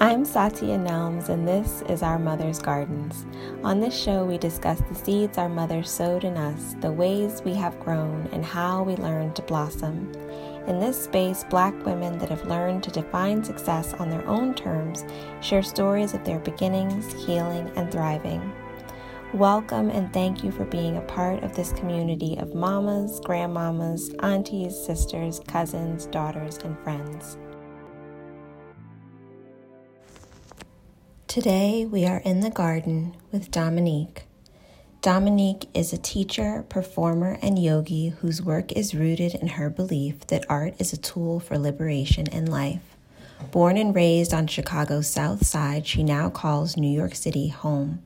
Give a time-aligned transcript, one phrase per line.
[0.00, 3.26] I'm Satya Nelms, and this is Our Mother's Gardens.
[3.64, 7.52] On this show, we discuss the seeds our mother sowed in us, the ways we
[7.54, 10.12] have grown, and how we learned to blossom.
[10.68, 15.04] In this space, Black women that have learned to define success on their own terms
[15.40, 18.52] share stories of their beginnings, healing, and thriving.
[19.34, 24.78] Welcome and thank you for being a part of this community of mamas, grandmamas, aunties,
[24.78, 27.36] sisters, cousins, daughters, and friends.
[31.40, 34.24] Today we are in the garden with Dominique.
[35.02, 40.44] Dominique is a teacher, performer, and yogi whose work is rooted in her belief that
[40.48, 42.96] art is a tool for liberation in life.
[43.52, 48.02] Born and raised on Chicago's South Side, she now calls New York City home.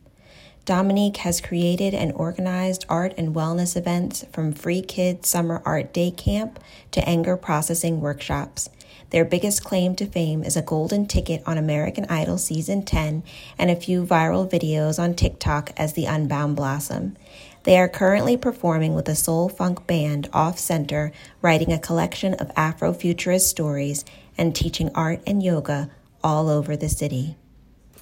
[0.67, 6.11] Dominique has created and organized art and wellness events from Free Kids Summer Art Day
[6.11, 8.69] Camp to anger processing workshops.
[9.13, 13.23] Their biggest claim to fame is a golden ticket on American Idol Season 10
[13.59, 17.19] and a few viral videos on TikTok as the Unbound Blossom.
[17.65, 22.49] They are currently performing with a soul funk band off center, writing a collection of
[22.55, 24.07] Afrofuturist stories
[24.39, 25.91] and teaching art and yoga
[26.25, 27.37] all over the city.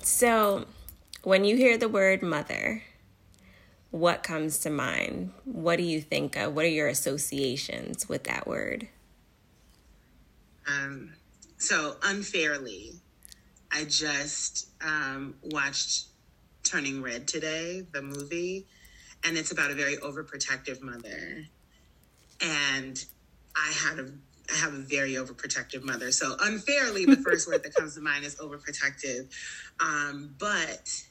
[0.03, 0.67] So,
[1.25, 2.85] when you hear the word mother,
[3.91, 5.33] what comes to mind?
[5.45, 6.55] What do you think of?
[6.55, 8.87] What are your associations with that word?
[10.71, 11.13] Um,
[11.59, 12.93] so unfairly,
[13.73, 16.07] I just um, watched
[16.63, 18.67] Turning Red today, the movie,
[19.25, 21.45] and it's about a very overprotective mother.
[22.41, 23.05] And
[23.57, 24.11] I had a
[24.53, 26.11] I have a very overprotective mother.
[26.11, 29.31] So unfairly, the first word that comes to mind is overprotective.
[29.79, 31.05] Um, but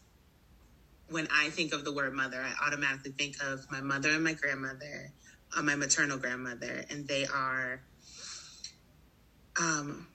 [1.10, 4.34] when I think of the word mother, I automatically think of my mother and my
[4.34, 5.14] grandmother,
[5.58, 7.82] uh, my maternal grandmother, and they are
[9.60, 10.08] um,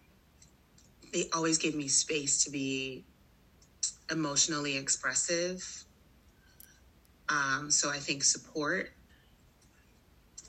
[1.13, 3.05] they always gave me space to be
[4.11, 5.85] emotionally expressive.
[7.29, 8.91] Um, so I think support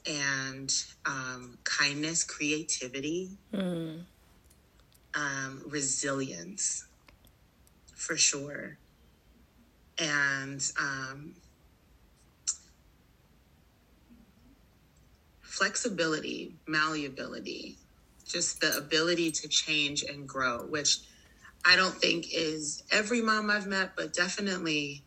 [0.07, 0.73] and
[1.05, 4.01] um, kindness, creativity, mm.
[5.13, 6.85] um, resilience,
[7.95, 8.77] for sure,
[9.97, 11.35] and um,
[15.41, 17.77] flexibility, malleability
[18.25, 20.99] just the ability to change and grow, which
[21.63, 25.03] I don't think is every mom I've met, but definitely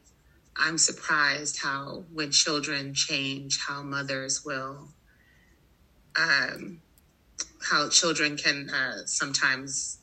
[0.56, 4.88] I'm surprised how when children change, how mothers will,
[6.16, 6.80] um,
[7.62, 9.98] how children can uh, sometimes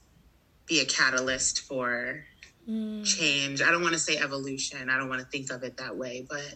[0.66, 2.26] be a catalyst for
[2.70, 3.06] mm.
[3.06, 3.62] change.
[3.62, 4.90] I don't want to say evolution.
[4.90, 6.56] I don't want to think of it that way, but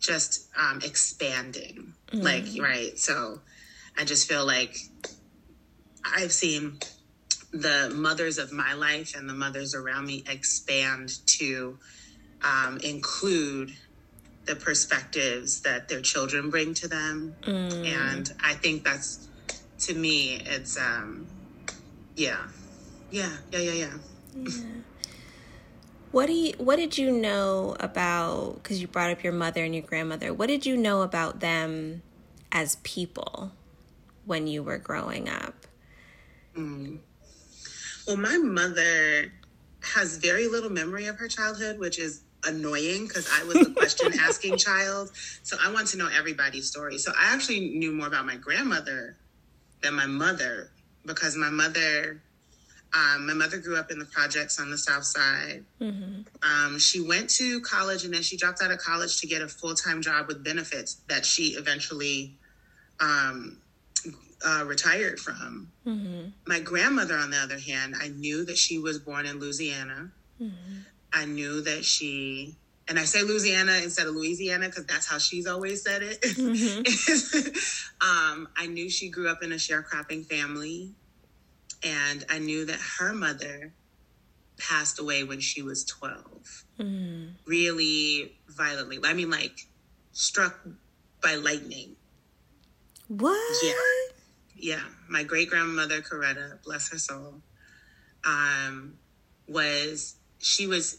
[0.00, 1.94] just um, expanding.
[2.12, 2.22] Mm.
[2.22, 2.98] Like, right.
[2.98, 3.40] So
[3.96, 4.76] I just feel like
[6.04, 6.78] I've seen
[7.52, 11.78] the mothers of my life and the mothers around me expand to
[12.42, 13.72] um, include
[14.44, 17.34] the perspectives that their children bring to them.
[17.42, 17.86] Mm.
[17.86, 19.28] And I think that's,
[19.80, 21.26] to me, it's, um,
[22.16, 22.38] yeah,
[23.10, 23.98] yeah, yeah, yeah, yeah.
[24.36, 24.62] yeah.
[26.10, 29.74] What do you, what did you know about, because you brought up your mother and
[29.74, 32.02] your grandmother, what did you know about them
[32.52, 33.52] as people
[34.24, 35.63] when you were growing up?
[36.56, 36.98] Mm.
[38.06, 39.32] Well, my mother
[39.82, 44.12] has very little memory of her childhood, which is annoying because I was the question
[44.20, 45.10] asking child.
[45.42, 46.98] So I want to know everybody's story.
[46.98, 49.16] So I actually knew more about my grandmother
[49.82, 50.70] than my mother
[51.04, 52.20] because my mother.
[52.96, 55.64] Um, my mother grew up in the projects on the South Side.
[55.80, 56.20] Mm-hmm.
[56.44, 59.48] Um, she went to college and then she dropped out of college to get a
[59.48, 62.38] full time job with benefits that she eventually
[63.00, 63.58] um,
[64.44, 65.68] uh, retired from.
[65.86, 66.28] Mm-hmm.
[66.46, 70.10] My grandmother, on the other hand, I knew that she was born in Louisiana.
[70.40, 70.78] Mm-hmm.
[71.12, 72.56] I knew that she,
[72.88, 76.20] and I say Louisiana instead of Louisiana because that's how she's always said it.
[76.22, 77.48] Mm-hmm.
[78.34, 80.92] um, I knew she grew up in a sharecropping family,
[81.84, 83.72] and I knew that her mother
[84.58, 87.24] passed away when she was 12 mm-hmm.
[87.46, 89.66] really violently i mean like
[90.12, 90.66] struck
[91.22, 91.96] by lightning
[93.08, 93.72] what yeah
[94.56, 97.40] yeah, my great grandmother Coretta, bless her soul,
[98.24, 98.94] um,
[99.48, 100.98] was she was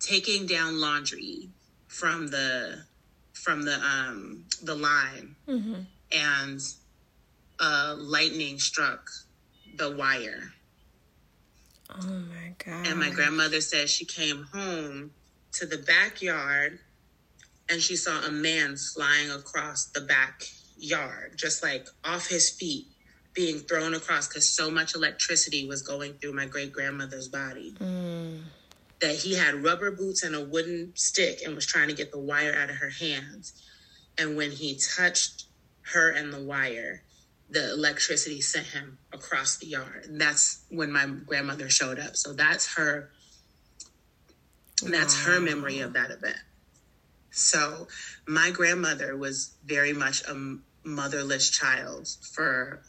[0.00, 1.48] taking down laundry
[1.88, 2.84] from the
[3.32, 5.80] from the um the line mm-hmm.
[6.12, 6.60] and
[7.60, 9.10] uh lightning struck
[9.76, 10.52] the wire
[11.90, 15.10] oh my god and my grandmother said she came home
[15.52, 16.78] to the backyard
[17.68, 20.44] and she saw a man flying across the back
[20.76, 22.86] yard, just like off his feet,
[23.34, 28.44] being thrown across because so much electricity was going through my great grandmother's body Mm.
[29.00, 32.18] that he had rubber boots and a wooden stick and was trying to get the
[32.18, 33.52] wire out of her hands.
[34.16, 35.44] And when he touched
[35.92, 37.02] her and the wire,
[37.50, 40.06] the electricity sent him across the yard.
[40.06, 42.16] And that's when my grandmother showed up.
[42.16, 43.10] So that's her
[44.82, 46.36] that's her memory of that event.
[47.36, 47.86] So
[48.26, 52.80] my grandmother was very much a motherless child for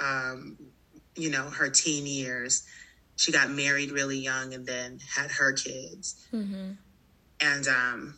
[0.00, 0.56] um,
[1.14, 2.64] you know, her teen years.
[3.16, 6.26] She got married really young and then had her kids.
[6.32, 6.72] Mm-hmm.
[7.40, 8.14] And um,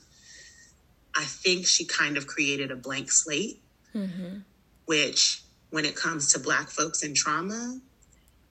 [1.15, 3.63] I think she kind of created a blank slate,
[3.95, 4.41] Mm-hmm.
[4.85, 7.81] which, when it comes to Black folks and trauma,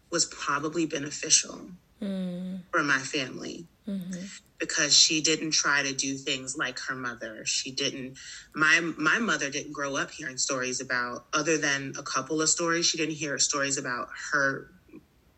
[0.10, 1.69] was probably beneficial
[2.01, 2.62] Mm.
[2.71, 4.25] for my family Mm-hmm.
[4.57, 7.45] because she didn't try to do things like her mother.
[7.45, 8.18] She didn't.
[8.56, 12.88] My my mother didn't grow up hearing stories about other than a couple of stories.
[12.88, 14.71] She didn't hear stories about her,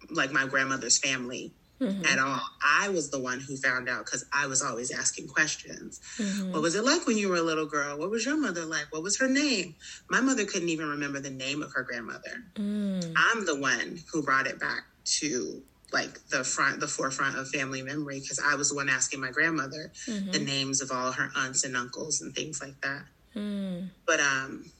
[0.09, 2.05] like my grandmother's family Mm-hmm.
[2.05, 2.39] at all.
[2.65, 5.99] I was the one who found out because I was always asking questions.
[6.17, 6.51] Mm-hmm.
[6.51, 7.99] What was it like when you were a little girl?
[7.99, 8.87] What was your mother like?
[8.89, 9.75] What was her name?
[10.09, 12.45] My mother couldn't even remember the name of her grandmother.
[12.55, 13.13] Mm.
[13.15, 14.85] I'm the one who brought it back
[15.19, 15.61] to
[15.93, 19.31] like the front, the forefront of family memory because I was the one asking my
[19.31, 20.31] grandmother Mm-hmm.
[20.31, 23.03] the names of all her aunts and uncles and things like that.
[23.35, 23.89] Mm.
[24.05, 24.71] But um,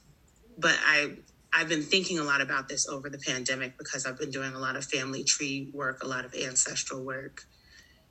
[0.58, 1.16] but I
[1.52, 4.58] I've been thinking a lot about this over the pandemic because I've been doing a
[4.58, 7.44] lot of family tree work, a lot of ancestral work,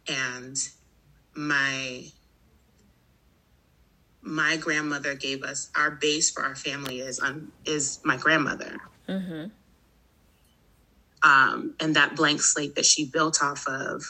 [0.08, 0.56] and
[1.36, 2.06] my
[4.22, 8.78] my grandmother gave us our base for our family is um, is my grandmother.
[9.08, 9.46] Mm-hmm.
[11.24, 14.04] Um, and that blank slate that she built off of,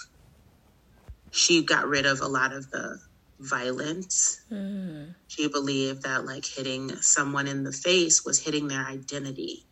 [1.31, 2.99] she got rid of a lot of the
[3.39, 4.41] violence.
[4.51, 5.13] Mm.
[5.27, 9.63] She believed that like hitting someone in the face was hitting their identity.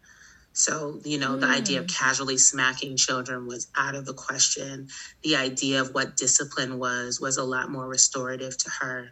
[0.53, 4.87] So, you know, the idea of casually smacking children was out of the question.
[5.21, 9.09] The idea of what discipline was was a lot more restorative to her.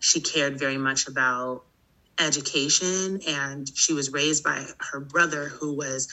[0.00, 1.64] She cared very much about
[2.18, 6.08] education and she was raised by her brother who was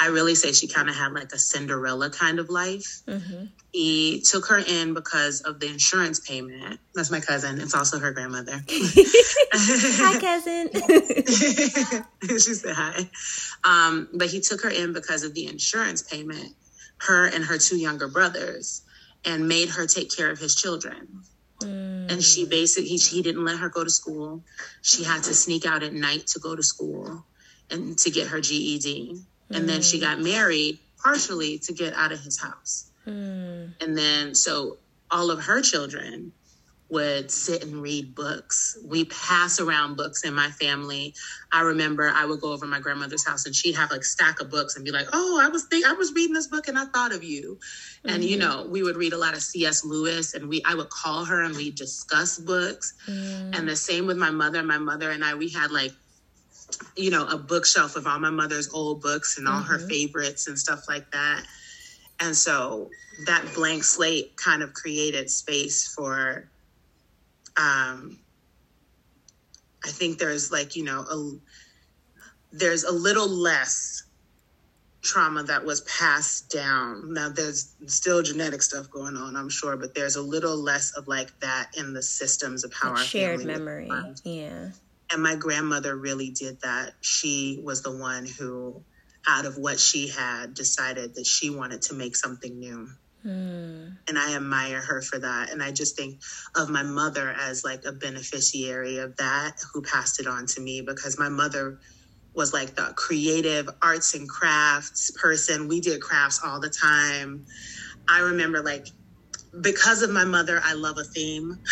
[0.00, 3.02] I really say she kind of had like a Cinderella kind of life.
[3.06, 3.44] Mm-hmm.
[3.70, 6.80] He took her in because of the insurance payment.
[6.94, 7.60] That's my cousin.
[7.60, 8.64] It's also her grandmother.
[9.52, 10.70] Hi, cousin.
[12.38, 13.10] she said hi.
[13.62, 16.54] Um, but he took her in because of the insurance payment,
[16.98, 18.82] her and her two younger brothers,
[19.26, 21.24] and made her take care of his children.
[21.60, 22.10] Mm.
[22.10, 24.42] And she basically, he, he didn't let her go to school.
[24.80, 27.26] She had to sneak out at night to go to school
[27.70, 29.20] and to get her GED.
[29.50, 32.90] And then she got married partially to get out of his house.
[33.06, 33.72] Mm.
[33.80, 34.78] And then, so
[35.10, 36.32] all of her children
[36.90, 38.76] would sit and read books.
[38.84, 41.14] We pass around books in my family.
[41.52, 44.40] I remember I would go over to my grandmother's house and she'd have like stack
[44.40, 46.76] of books and be like, "Oh, I was think I was reading this book and
[46.76, 47.60] I thought of you."
[48.04, 49.84] And you know, we would read a lot of C.S.
[49.84, 52.94] Lewis and we I would call her and we discuss books.
[53.08, 53.56] Mm.
[53.56, 54.62] And the same with my mother.
[54.64, 55.92] My mother and I, we had like,
[56.96, 59.88] you know, a bookshelf of all my mother's old books and all her Mhm.
[59.88, 61.46] favorites and stuff like that.
[62.20, 62.90] And so
[63.26, 66.50] that blank slate kind of created space for,
[67.56, 68.18] um,
[69.84, 71.40] I think there's like, you know, a,
[72.52, 74.02] there's a little less
[75.02, 77.14] trauma that was passed down.
[77.14, 81.08] Now there's still genetic stuff going on, I'm sure, but there's a little less of
[81.08, 84.14] like that in the systems of how Like our shared memory.
[84.24, 84.70] Yeah.
[85.12, 86.92] And my grandmother really did that.
[87.00, 88.82] She was the one who,
[89.26, 92.88] out of what she had, decided that she wanted to make something new.
[93.24, 93.96] Mm.
[94.08, 95.50] And I admire her for that.
[95.50, 96.20] And I just think
[96.56, 100.80] of my mother as like a beneficiary of that who passed it on to me
[100.80, 101.78] because my mother
[102.34, 105.68] was like the creative arts and crafts person.
[105.68, 107.46] We did crafts all the time.
[108.08, 108.86] I remember like
[109.60, 111.58] because of my mother, I love a theme.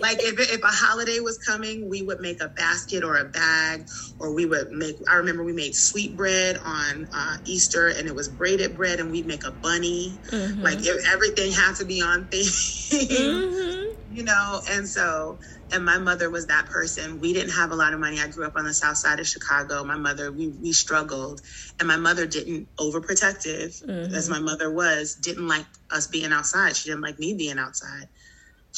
[0.00, 3.84] like if, if a holiday was coming, we would make a basket or a bag,
[4.18, 4.96] or we would make.
[5.10, 9.10] I remember we made sweet bread on uh, Easter, and it was braided bread, and
[9.10, 10.20] we'd make a bunny.
[10.32, 10.62] Mhm.
[10.62, 12.44] Like if everything had to be on theme,
[12.90, 13.84] Mhm.
[14.08, 14.60] you know.
[14.70, 15.38] And so,
[15.72, 17.20] and my mother was that person.
[17.20, 18.20] We didn't have a lot of money.
[18.20, 19.84] I grew up on the south side of Chicago.
[19.84, 21.40] My mother, we we struggled,
[21.78, 24.12] and my mother didn't overprotective Mhm.
[24.14, 26.76] as my mother was, didn't like us being outside.
[26.76, 28.08] She didn't like me being outside.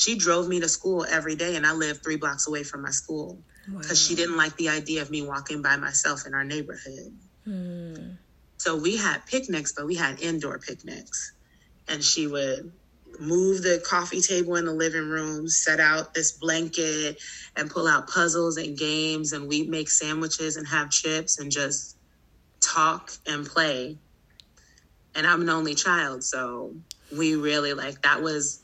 [0.00, 2.90] She drove me to school every day, and I lived three blocks away from my
[2.90, 7.12] school because she didn't like the idea of me walking by myself in our neighborhood.
[7.46, 8.16] Mm.
[8.56, 11.32] So we had picnics, but we had indoor picnics.
[11.86, 12.72] And she would
[13.20, 17.20] move the coffee table in the living room, set out this blanket,
[17.54, 19.34] and pull out puzzles and games.
[19.34, 21.98] And we'd make sandwiches and have chips and just
[22.62, 23.98] talk and play.
[25.14, 26.74] And I'm an only child, so
[27.14, 28.62] we really like that was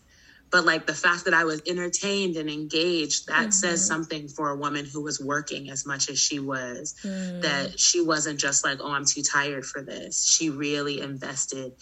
[0.50, 3.50] but like the fact that I was entertained and engaged, that mm-hmm.
[3.50, 6.94] says something for a woman who was working as much as she was.
[7.02, 7.42] Mm.
[7.42, 10.24] That she wasn't just like, oh, I'm too tired for this.
[10.24, 11.72] She really invested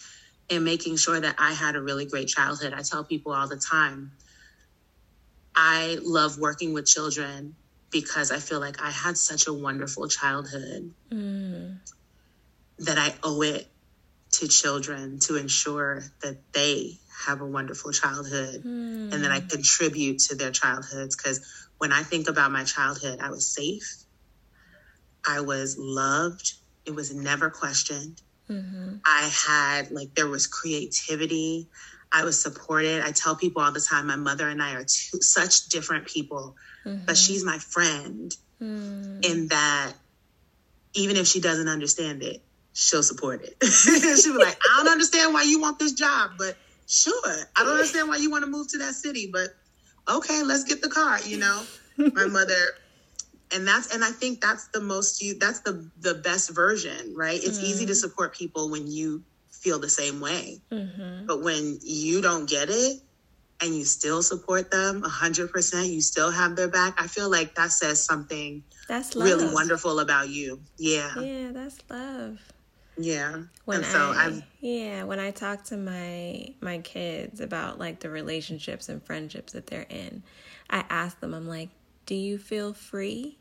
[0.49, 2.73] in making sure that I had a really great childhood.
[2.73, 4.11] I tell people all the time,
[5.55, 7.55] I love working with children
[7.91, 11.77] because I feel like I had such a wonderful childhood mm.
[12.79, 13.67] that I owe it
[14.39, 19.13] to children to ensure that they have a wonderful childhood mm.
[19.13, 21.15] and that I contribute to their childhoods.
[21.15, 24.03] Because when I think about my childhood, I was safe,
[25.27, 26.53] I was loved,
[26.85, 28.21] it was never questioned.
[28.49, 28.97] Mm-hmm.
[29.03, 31.67] I had, like, there was creativity.
[32.11, 33.01] I was supported.
[33.03, 36.55] I tell people all the time, my mother and I are two, such different people,
[36.85, 37.05] mm-hmm.
[37.05, 39.25] but she's my friend mm.
[39.25, 39.93] in that
[40.93, 42.41] even if she doesn't understand it,
[42.75, 43.55] she'll support it.
[43.65, 46.55] she'll be like, I don't understand why you want this job, but
[46.87, 47.13] sure.
[47.55, 49.49] I don't understand why you want to move to that city, but
[50.07, 51.63] okay, let's get the car, you know?
[51.97, 52.53] My mother
[53.51, 57.35] and that's and I think that's the most you that's the the best version, right?
[57.41, 57.65] It's mm-hmm.
[57.65, 57.99] easy to mm-hmm.
[57.99, 60.61] support people when you feel the same way.
[60.71, 61.25] Mm-hmm.
[61.25, 63.01] But when you don't get it
[63.61, 67.71] and you still support them 100%, you still have their back, I feel like that
[67.71, 69.27] says something that's love.
[69.27, 70.59] really wonderful about you.
[70.77, 71.19] Yeah.
[71.19, 72.39] Yeah, that's love.
[72.97, 73.43] Yeah.
[73.65, 78.09] When and so I, yeah, when I talk to my my kids about like the
[78.09, 80.23] relationships and friendships that they're in,
[80.69, 81.69] I ask them, I'm like,
[82.05, 83.37] do you feel free?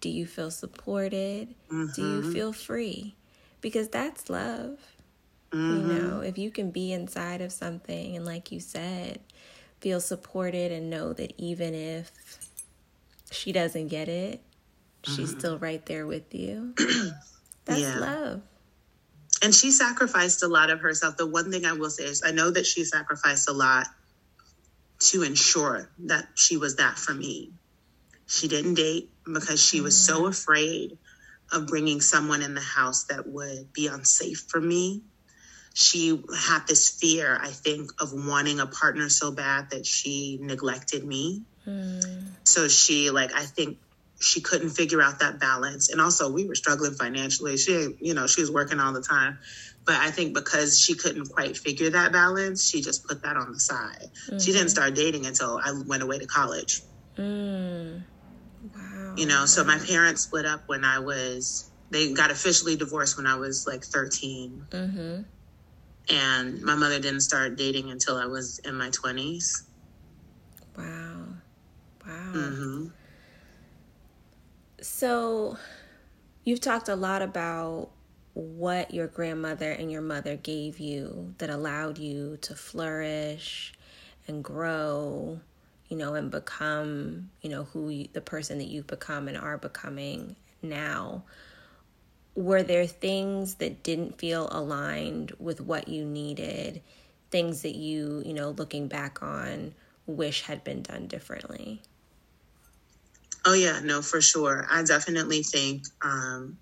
[0.00, 1.54] Do you feel supported?
[1.70, 1.86] Mm-hmm.
[1.94, 2.32] Do you mm-hmm.
[2.32, 3.14] feel free?
[3.60, 4.78] Because that's love.
[5.50, 5.90] Mm-hmm.
[5.90, 9.20] You know, if you can be inside of something and like you said,
[9.80, 12.10] feel supported and know that even if
[13.30, 14.40] she doesn't get it,
[15.04, 15.38] she's mm-hmm.
[15.38, 16.74] still right there with you.
[17.64, 17.98] That's yeah.
[17.98, 18.42] love
[19.44, 21.18] and she sacrificed a lot of herself.
[21.18, 23.86] The one thing I will say is I know that she sacrificed a lot
[25.10, 27.52] to ensure that she was that for me.
[28.26, 30.28] She didn't date because she was so mm.
[30.30, 30.96] afraid
[31.52, 35.02] of bringing someone in the house that would be unsafe for me.
[35.74, 41.04] She had this fear, I think, of wanting a partner so bad that she neglected
[41.04, 41.42] me.
[41.66, 42.28] Mm.
[42.44, 43.76] So she, like, I think
[44.24, 45.90] she couldn't figure out that balance.
[45.90, 47.56] And also, we were struggling financially.
[47.56, 49.38] She, you know, she was working all the time.
[49.84, 53.52] But I think because she couldn't quite figure that balance, she just put that on
[53.52, 54.10] the side.
[54.26, 54.38] Mm-hmm.
[54.38, 54.68] She didn't mm-hmm.
[54.68, 56.82] start dating until I went away to college.
[57.18, 58.02] Mm.
[58.74, 59.14] Wow.
[59.16, 63.26] You know, so my parents split up when I was, they got officially divorced when
[63.26, 64.66] I was like 13.
[64.70, 65.22] Mm-hmm.
[66.08, 69.64] And my mother didn't start dating until I was in my 20s.
[70.76, 71.26] Wow.
[72.06, 72.32] Wow.
[72.34, 72.86] Mm-hmm.
[74.84, 75.56] So,
[76.44, 77.88] you've talked a lot about
[78.34, 83.72] what your grandmother and your mother gave you that allowed you to flourish
[84.28, 85.40] and grow,
[85.88, 89.56] you know, and become, you know, who you, the person that you've become and are
[89.56, 91.24] becoming now.
[92.34, 96.82] Were there things that didn't feel aligned with what you needed?
[97.30, 99.74] Things that you, you know, looking back on,
[100.04, 101.80] wish had been done differently?
[103.44, 104.66] Oh yeah, no, for sure.
[104.70, 106.58] I definitely think um,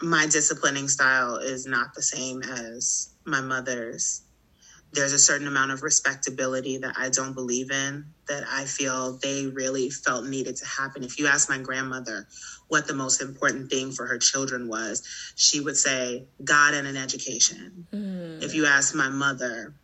[0.00, 4.22] my disciplining style is not the same as my mother's.
[4.92, 9.46] There's a certain amount of respectability that I don't believe in that I feel they
[9.46, 11.02] really felt needed to happen.
[11.02, 12.26] If you ask my grandmother
[12.68, 15.02] what the most important thing for her children was,
[15.34, 17.86] she would say God and an education.
[17.92, 18.42] Mm.
[18.42, 19.74] If you ask my mother,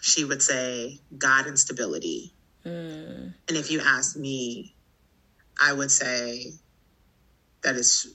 [0.00, 2.32] she would say God and stability.
[2.64, 3.34] Mm.
[3.48, 4.75] And if you ask me,
[5.60, 6.52] I would say
[7.62, 8.14] that is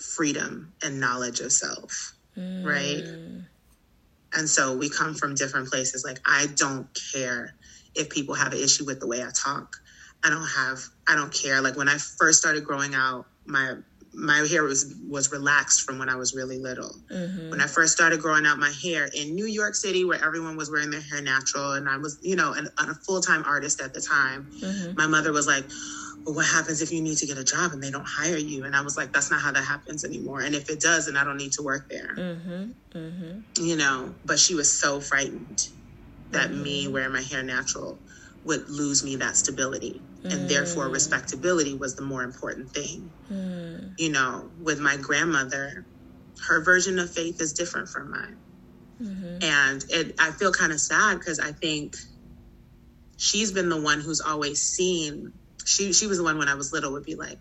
[0.00, 2.64] freedom and knowledge of self, mm.
[2.64, 3.04] right?
[4.36, 6.04] And so we come from different places.
[6.04, 7.54] Like, I don't care
[7.94, 9.76] if people have an issue with the way I talk.
[10.24, 11.60] I don't have, I don't care.
[11.60, 13.74] Like, when I first started growing out, my
[14.16, 16.94] my hair was was relaxed from when I was really little.
[17.12, 17.50] Mm-hmm.
[17.50, 20.70] When I first started growing out my hair in New York City, where everyone was
[20.70, 23.94] wearing their hair natural, and I was, you know, an, a full time artist at
[23.94, 24.96] the time, mm-hmm.
[24.96, 25.64] my mother was like,
[26.24, 28.64] well, what happens if you need to get a job and they don't hire you?
[28.64, 30.40] And I was like, that's not how that happens anymore.
[30.40, 32.14] And if it does, then I don't need to work there.
[32.16, 33.64] Mm-hmm, mm-hmm.
[33.64, 35.68] You know, but she was so frightened
[36.30, 36.62] that mm-hmm.
[36.62, 37.98] me wearing my hair natural
[38.44, 40.00] would lose me that stability.
[40.24, 40.92] And therefore, mm.
[40.94, 43.10] respectability was the more important thing.
[43.30, 43.98] Mm.
[43.98, 45.84] You know, with my grandmother,
[46.46, 48.36] her version of faith is different from mine.
[49.02, 49.42] Mm-hmm.
[49.42, 51.96] And it, I feel kind of sad because I think
[53.18, 55.32] she's been the one who's always seen
[55.64, 57.38] she she was the one when I was little would be like,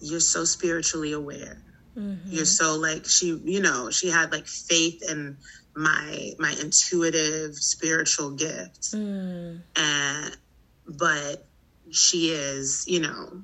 [0.00, 1.62] "You're so spiritually aware.
[1.96, 2.30] Mm-hmm.
[2.30, 5.38] You're so like she, you know, she had like faith in
[5.80, 9.62] my my intuitive spiritual gift Mm.
[9.76, 10.36] And
[10.86, 11.46] but
[11.90, 13.42] she is, you know,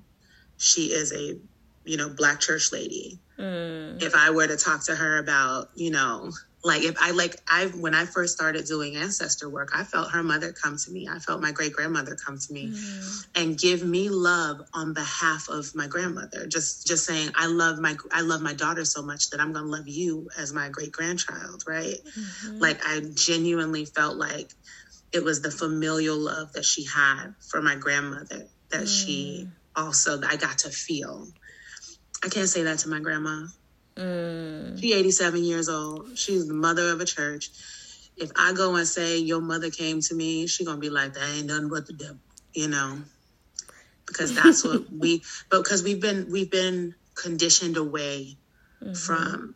[0.57, 1.38] she is a,
[1.85, 3.19] you know, black church lady.
[3.38, 4.02] Mm.
[4.02, 6.33] If I were to talk to her about, you know,
[6.67, 10.23] like if I like I when I first started doing ancestor work, I felt her
[10.25, 11.09] mother come to me.
[11.09, 13.27] I felt my great grandmother come to me mm.
[13.37, 16.49] and give me love on behalf of my grandmother.
[16.49, 19.65] Just just saying I love my I love my daughter so much that I'm going
[19.65, 21.99] to love you as my great grandchild, right?
[22.05, 22.59] Mm-hmm.
[22.59, 24.51] Like I genuinely felt like
[25.13, 29.05] it was the familial love that she had for my grandmother that mm.
[29.05, 31.29] she also I got to feel.
[32.25, 33.47] I can't say that to my grandma.
[33.97, 34.81] Mm.
[34.81, 36.19] She 87 years old.
[36.19, 37.50] She's the mother of a church.
[38.17, 41.35] If I go and say your mother came to me, she gonna be like, that
[41.37, 42.19] ain't nothing but the devil,
[42.55, 42.99] you know,
[44.07, 45.23] because that's what we.
[45.50, 48.37] But because we've been we've been conditioned away
[48.83, 48.95] mm-hmm.
[48.95, 49.55] from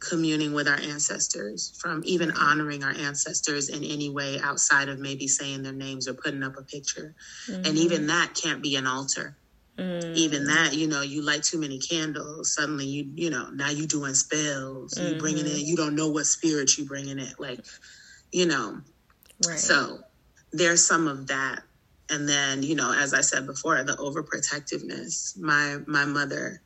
[0.00, 5.28] communing with our ancestors, from even honoring our ancestors in any way outside of maybe
[5.28, 7.14] saying their names or putting up a picture,
[7.48, 7.64] mm-hmm.
[7.64, 9.36] and even that can't be an altar.
[9.78, 10.14] Mm.
[10.16, 12.54] Even that, you know, you light too many candles.
[12.54, 14.94] Suddenly, you you know, now you doing spells.
[14.94, 15.14] Mm-hmm.
[15.14, 15.58] You bringing in.
[15.60, 17.32] You don't know what spirit you bringing in.
[17.38, 17.60] Like,
[18.30, 18.80] you know.
[19.46, 19.58] Right.
[19.58, 20.00] So
[20.52, 21.62] there's some of that,
[22.10, 25.38] and then you know, as I said before, the overprotectiveness.
[25.38, 26.60] My my mother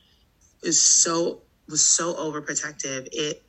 [0.62, 3.08] is so was so overprotective.
[3.12, 3.44] It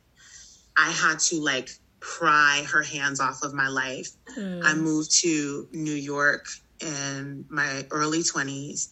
[0.76, 4.08] I had to like pry her hands off of my life.
[4.36, 4.64] Mm.
[4.64, 6.46] I moved to New York
[6.80, 8.90] in my early 20s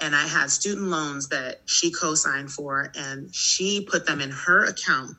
[0.00, 4.64] and I had student loans that she co-signed for and she put them in her
[4.64, 5.16] account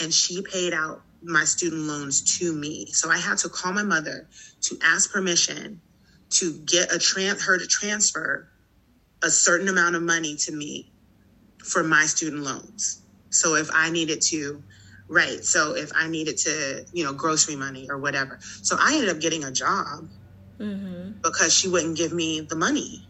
[0.00, 2.86] and she paid out my student loans to me.
[2.86, 4.28] So I had to call my mother
[4.62, 5.80] to ask permission
[6.30, 8.48] to get a tran- her to transfer
[9.22, 10.90] a certain amount of money to me
[11.64, 13.02] for my student loans.
[13.30, 14.62] So if I needed to
[15.08, 18.38] right, so if I needed to, you know, grocery money or whatever.
[18.62, 20.08] So I ended up getting a job
[20.58, 21.12] mm-hmm.
[21.22, 23.06] because she wouldn't give me the money.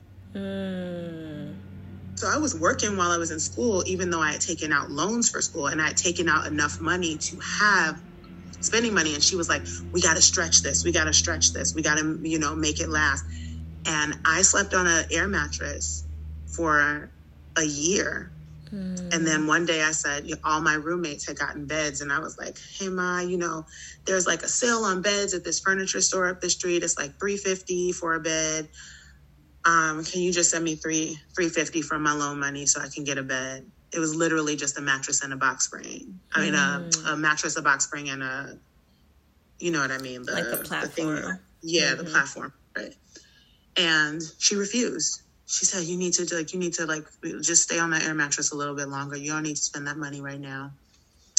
[2.16, 4.90] So I was working while I was in school, even though I had taken out
[4.90, 8.01] loans for school and I had taken out enough money to have
[8.61, 9.14] spending money.
[9.14, 10.85] And she was like, we got to stretch this.
[10.85, 11.75] We got to stretch this.
[11.75, 13.22] We got to, you know, make it last.
[13.87, 16.05] And I slept on an air mattress
[16.57, 17.12] for
[17.57, 18.33] a year.
[19.12, 22.01] And then one day I said, all my roommates had gotten beds.
[22.01, 23.64] And I was like, hey, Ma, you know,
[24.07, 26.83] there's like a sale on beds at this furniture store up the street.
[26.83, 28.68] It's like 350 for a bed
[29.66, 32.88] um, can you just send me three three fifty from my loan money so I
[32.88, 33.68] can get a bed?
[33.92, 36.20] It was literally just a mattress and a box spring.
[36.33, 37.07] I mean, mm.
[37.07, 38.59] a, a, mattress, a box spring, and a,
[39.59, 41.14] you know what I mean, the, like the platform.
[41.16, 42.05] The thing, yeah, mm-hmm.
[42.05, 42.94] the platform, right?
[43.76, 45.22] And she refused.
[45.46, 47.05] She said, "You need to like, you need to like,
[47.40, 49.16] just stay on that air mattress a little bit longer.
[49.16, 50.72] You don't need to spend that money right now."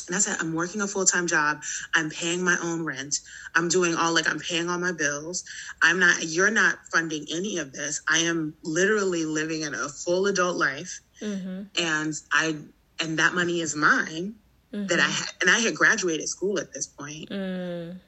[0.07, 1.61] And I said, I'm working a full time job.
[1.93, 3.19] I'm paying my own rent.
[3.55, 5.43] I'm doing all like I'm paying all my bills.
[5.81, 8.01] I'm not, you're not funding any of this.
[8.07, 11.01] I am literally living in a full adult life.
[11.21, 11.63] Mm-hmm.
[11.77, 12.55] And I,
[12.99, 14.35] and that money is mine
[14.73, 14.87] mm-hmm.
[14.87, 17.29] that I had, and I had graduated school at this point.
[17.29, 17.99] Mm.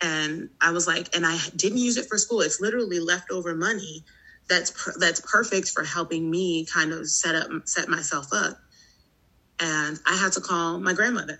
[0.00, 2.40] And I was like, and I didn't use it for school.
[2.40, 4.04] It's literally leftover money
[4.48, 8.58] that's per, that's perfect for helping me kind of set up set myself up
[9.62, 11.38] and I had to call my grandmother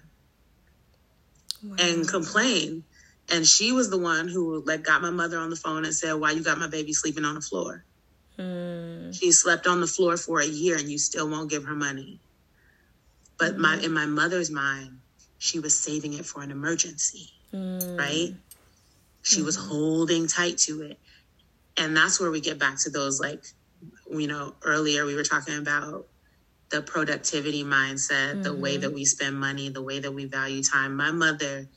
[1.62, 1.76] wow.
[1.78, 2.84] and complain.
[3.30, 6.14] And she was the one who like got my mother on the phone and said,
[6.14, 7.84] "Why you got my baby sleeping on the floor?"
[8.38, 9.18] Mm.
[9.18, 12.20] She slept on the floor for a year, and you still won't give her money.
[13.38, 13.58] But mm.
[13.58, 14.98] my in my mother's mind,
[15.38, 17.98] she was saving it for an emergency, mm.
[17.98, 18.34] right?
[19.22, 19.68] She was mm-hmm.
[19.68, 20.98] holding tight to it,
[21.76, 23.44] and that's where we get back to those like,
[24.10, 26.06] you know, earlier we were talking about
[26.72, 28.42] the productivity mindset, mm-hmm.
[28.42, 28.96] the way that mm-hmm.
[28.96, 30.96] we spend money, the way that we value time.
[30.96, 31.68] My mother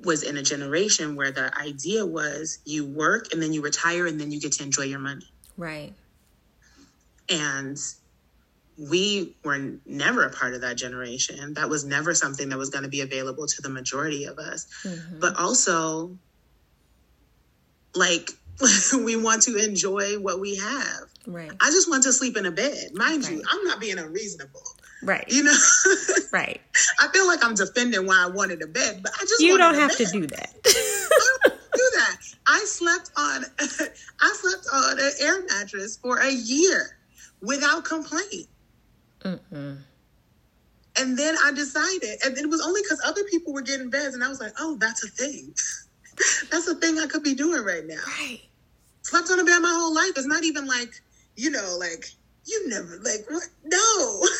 [0.00, 4.20] was in a generation where the idea was you work and then you retire and
[4.20, 5.30] then you get to enjoy your money.
[5.56, 5.94] Right.
[7.28, 7.78] And
[8.76, 11.54] we were never a part of that generation.
[11.54, 14.66] That was never something that was going to be available to the majority of us.
[14.84, 15.20] Mm-hmm.
[15.20, 16.18] But also,
[17.94, 18.30] like,
[19.04, 21.04] we want to enjoy what we have.
[21.26, 21.52] Right.
[21.60, 22.90] I just want to sleep in a bed.
[22.94, 23.34] Mind right.
[23.34, 24.62] you, I'm not being unreasonable.
[25.02, 25.24] Right.
[25.28, 25.56] You know?
[26.32, 26.60] right.
[27.00, 29.74] I feel like I'm defending why I wanted a bed, but I just You don't
[29.74, 30.54] have to do that.
[30.62, 32.16] do that.
[32.46, 36.98] I slept on I slept on an air mattress for a year
[37.40, 38.48] without complaint.
[39.24, 39.78] Mm-mm.
[40.98, 44.22] And then I decided, and it was only because other people were getting beds, and
[44.22, 45.54] I was like, "Oh, that's a thing.
[46.50, 48.40] that's the thing I could be doing right now." Right.
[49.02, 50.12] Slept on a bed my whole life.
[50.16, 50.92] It's not even like
[51.36, 52.06] you know, like
[52.44, 53.48] you never like what?
[53.64, 54.26] No.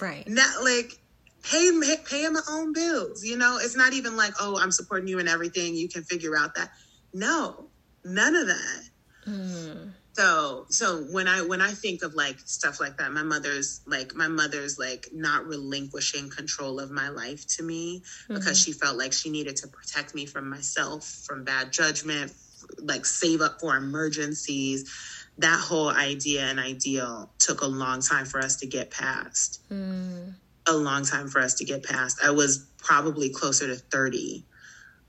[0.00, 0.26] Right.
[0.26, 0.98] Not like
[1.44, 1.70] pay
[2.08, 3.24] pay my own bills.
[3.24, 5.76] You know, it's not even like, oh, I'm supporting you in everything.
[5.76, 6.70] You can figure out that.
[7.14, 7.66] No,
[8.04, 8.82] none of that.
[9.26, 9.92] Mm.
[10.16, 14.14] So so when I when I think of like stuff like that, my mother's like
[14.14, 18.34] my mother's like not relinquishing control of my life to me mm-hmm.
[18.34, 22.32] because she felt like she needed to protect me from myself, from bad judgment,
[22.78, 24.90] like save up for emergencies.
[25.36, 29.60] That whole idea and ideal took a long time for us to get past.
[29.70, 30.32] Mm.
[30.66, 32.20] A long time for us to get past.
[32.24, 34.46] I was probably closer to 30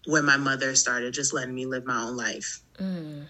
[0.05, 2.59] when my mother started just letting me live my own life.
[2.77, 3.27] Mm.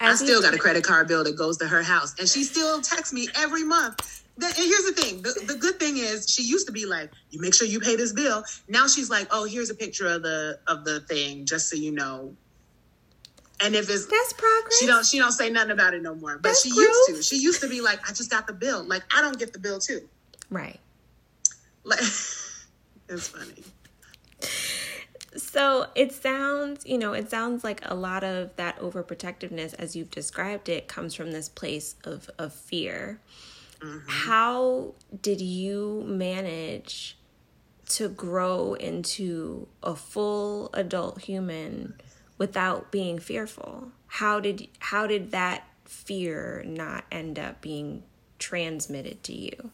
[0.00, 2.80] I still got a credit card bill that goes to her house, and she still
[2.80, 4.24] texts me every month.
[4.40, 7.40] and here's the thing: the, the good thing is, she used to be like, "You
[7.40, 10.58] make sure you pay this bill." Now she's like, "Oh, here's a picture of the
[10.66, 12.34] of the thing, just so you know."
[13.60, 16.36] And if it's that's progress, she don't she don't say nothing about it no more.
[16.36, 17.22] But that's she used to.
[17.22, 19.58] She used to be like, "I just got the bill." Like I don't get the
[19.58, 20.06] bill too.
[20.50, 20.78] Right.
[21.84, 22.00] Like
[23.08, 23.62] it's funny.
[25.36, 30.10] So it sounds, you know, it sounds like a lot of that overprotectiveness, as you've
[30.10, 33.20] described it, comes from this place of, of fear.
[33.80, 34.08] Mm-hmm.
[34.08, 37.18] How did you manage
[37.88, 41.94] to grow into a full adult human
[42.38, 43.92] without being fearful?
[44.06, 48.02] How did how did that fear not end up being
[48.38, 49.70] transmitted to you?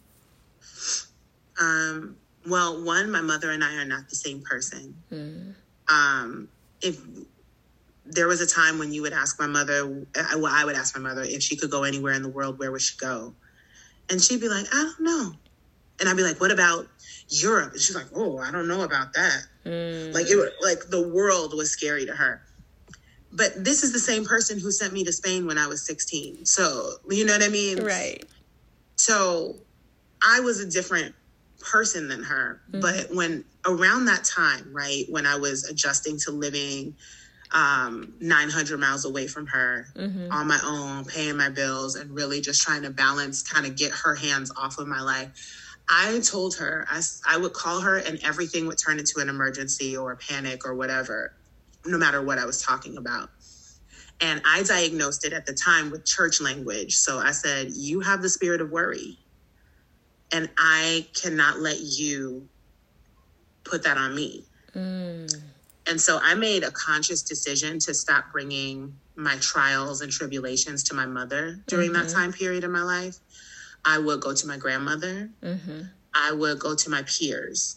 [1.60, 4.94] Um, well, one, my mother and I are not the same person.
[5.12, 5.54] Mm.
[5.88, 6.48] Um,
[6.80, 6.98] if
[8.04, 10.04] there was a time when you would ask my mother,
[10.36, 12.72] well, I would ask my mother if she could go anywhere in the world, where
[12.72, 13.34] would she go?
[14.10, 15.32] And she'd be like, I don't know.
[16.00, 16.88] And I'd be like, what about
[17.28, 17.72] Europe?
[17.72, 19.42] And she's like, oh, I don't know about that.
[19.64, 20.12] Mm.
[20.12, 22.42] Like it, like the world was scary to her.
[23.32, 26.44] But this is the same person who sent me to Spain when I was 16.
[26.44, 27.82] So, you know what I mean?
[27.82, 28.24] Right.
[28.96, 29.56] So
[30.20, 31.14] I was a different
[31.62, 32.60] person than her.
[32.70, 32.80] Mm-hmm.
[32.80, 36.94] But when around that time, right, when I was adjusting to living
[37.52, 40.32] um, 900 miles away from her mm-hmm.
[40.32, 43.92] on my own, paying my bills, and really just trying to balance, kind of get
[43.92, 45.58] her hands off of my life.
[45.88, 49.96] I told her I, I would call her and everything would turn into an emergency
[49.96, 51.34] or a panic or whatever,
[51.84, 53.30] no matter what I was talking about.
[54.20, 56.96] And I diagnosed it at the time with church language.
[56.96, 59.18] So I said, You have the spirit of worry
[60.32, 62.48] and I cannot let you
[63.64, 64.44] put that on me.
[64.74, 65.32] Mm.
[65.86, 70.94] And so I made a conscious decision to stop bringing my trials and tribulations to
[70.94, 72.06] my mother during mm-hmm.
[72.06, 73.18] that time period in my life.
[73.84, 75.28] I would go to my grandmother.
[75.42, 75.82] Mm-hmm.
[76.14, 77.76] I would go to my peers,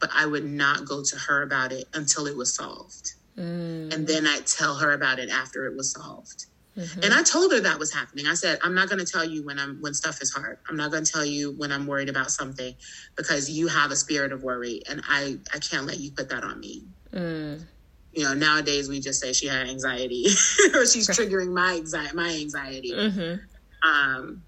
[0.00, 3.14] but I would not go to her about it until it was solved.
[3.36, 3.92] Mm.
[3.92, 6.46] And then I'd tell her about it after it was solved.
[6.76, 7.00] Mm-hmm.
[7.02, 8.26] And I told her that was happening.
[8.26, 10.58] I said, I'm not going to tell you when I'm when stuff is hard.
[10.68, 12.74] I'm not going to tell you when I'm worried about something
[13.16, 16.44] because you have a spirit of worry and I I can't let you put that
[16.44, 16.84] on me.
[17.12, 17.66] Mm.
[18.14, 20.24] You know, nowadays we just say she had anxiety
[20.74, 22.92] or she's triggering my anxiety my anxiety.
[22.92, 23.88] Mm-hmm.
[23.88, 24.42] Um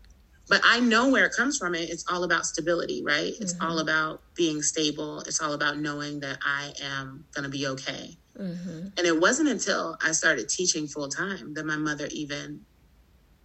[0.48, 1.74] but I know where it comes from.
[1.74, 3.32] It it's all about stability, right?
[3.38, 3.66] It's mm-hmm.
[3.66, 5.20] all about being stable.
[5.20, 8.16] It's all about knowing that I am going to be okay.
[8.38, 8.88] Mm-hmm.
[8.96, 12.60] And it wasn't until I started teaching full time that my mother even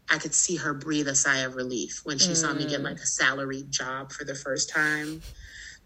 [0.10, 2.36] I could see her breathe a sigh of relief when she mm.
[2.36, 5.22] saw me get like a salaried job for the first time.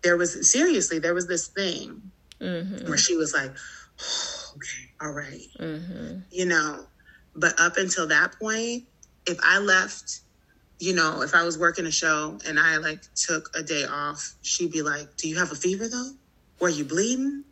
[0.01, 2.01] There was seriously, there was this thing
[2.39, 2.87] mm-hmm.
[2.87, 3.51] where she was like,
[4.01, 5.47] oh, okay, all right.
[5.59, 6.19] mm-hmm.
[6.31, 6.85] You know,
[7.35, 8.85] but up until that point,
[9.27, 10.21] if I left,
[10.79, 14.35] you know, if I was working a show and I like took a day off,
[14.41, 16.11] she'd be like, Do you have a fever though?
[16.59, 17.43] Were you bleeding?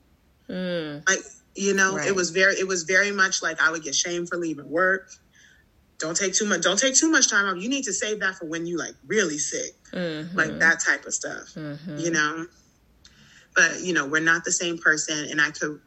[0.50, 1.08] Mm.
[1.08, 1.20] Like
[1.56, 2.08] you know, right.
[2.08, 5.10] it was very it was very much like I would get shamed for leaving work.
[6.00, 7.62] Don't take too much don't take too much time off.
[7.62, 9.76] You need to save that for when you like really sick.
[9.92, 10.38] Mm-hmm.
[10.38, 11.54] Like that type of stuff.
[11.56, 11.98] Mm-hmm.
[11.98, 12.46] You know?
[13.54, 15.82] But, you know, we're not the same person and I could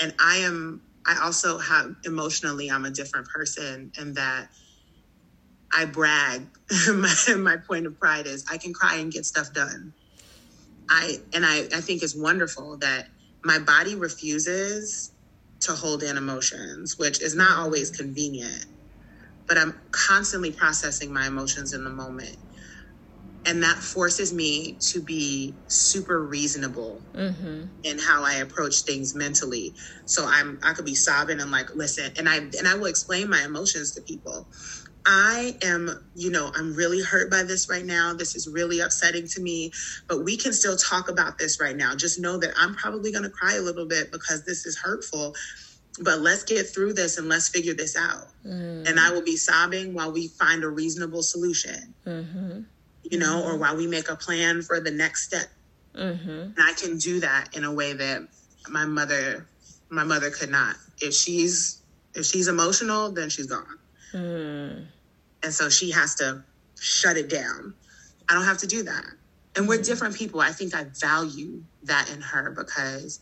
[0.00, 4.48] and I am I also have emotionally I'm a different person and that
[5.72, 6.46] I brag.
[6.88, 9.92] my, my point of pride is I can cry and get stuff done.
[10.88, 13.08] I and I, I think it's wonderful that
[13.44, 15.12] my body refuses
[15.60, 18.66] to hold in emotions, which is not always convenient,
[19.46, 22.36] but I'm constantly processing my emotions in the moment.
[23.46, 27.64] And that forces me to be super reasonable mm-hmm.
[27.82, 29.74] in how I approach things mentally.
[30.06, 33.28] So I'm I could be sobbing and like, listen, and I and I will explain
[33.28, 34.48] my emotions to people.
[35.06, 38.14] I am, you know, I'm really hurt by this right now.
[38.14, 39.72] This is really upsetting to me,
[40.08, 41.94] but we can still talk about this right now.
[41.94, 45.34] Just know that I'm probably going to cry a little bit because this is hurtful,
[46.00, 48.28] but let's get through this and let's figure this out.
[48.46, 48.88] Mm.
[48.88, 51.94] And I will be sobbing while we find a reasonable solution.
[52.06, 52.60] Mm-hmm.
[53.04, 55.48] you know, or while we make a plan for the next step.
[55.94, 56.30] Mm-hmm.
[56.30, 58.26] And I can do that in a way that
[58.68, 59.46] my mother,
[59.90, 60.76] my mother could not.
[61.00, 61.82] If she's
[62.14, 63.78] if she's emotional, then she's gone.
[65.44, 66.42] And so she has to
[66.80, 67.74] shut it down.
[68.28, 69.04] I don't have to do that.
[69.54, 69.84] And we're mm-hmm.
[69.84, 70.40] different people.
[70.40, 73.20] I think I value that in her because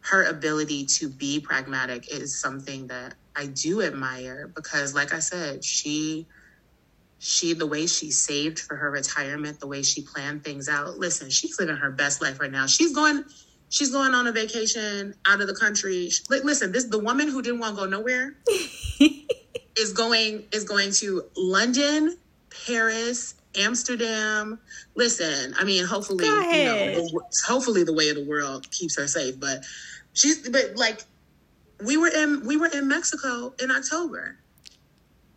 [0.00, 5.64] her ability to be pragmatic is something that I do admire because like I said,
[5.64, 6.26] she
[7.18, 10.98] she the way she saved for her retirement, the way she planned things out.
[10.98, 12.66] Listen, she's living her best life right now.
[12.66, 13.24] She's going
[13.68, 16.10] she's going on a vacation out of the country.
[16.30, 18.36] Listen, this the woman who didn't want to go nowhere
[19.78, 22.16] is going is going to London,
[22.66, 24.58] Paris, Amsterdam.
[24.94, 29.38] Listen, I mean, hopefully, you know, hopefully the way of the world keeps her safe.
[29.38, 29.64] But
[30.12, 31.02] she's, but like,
[31.84, 34.36] we were in we were in Mexico in October,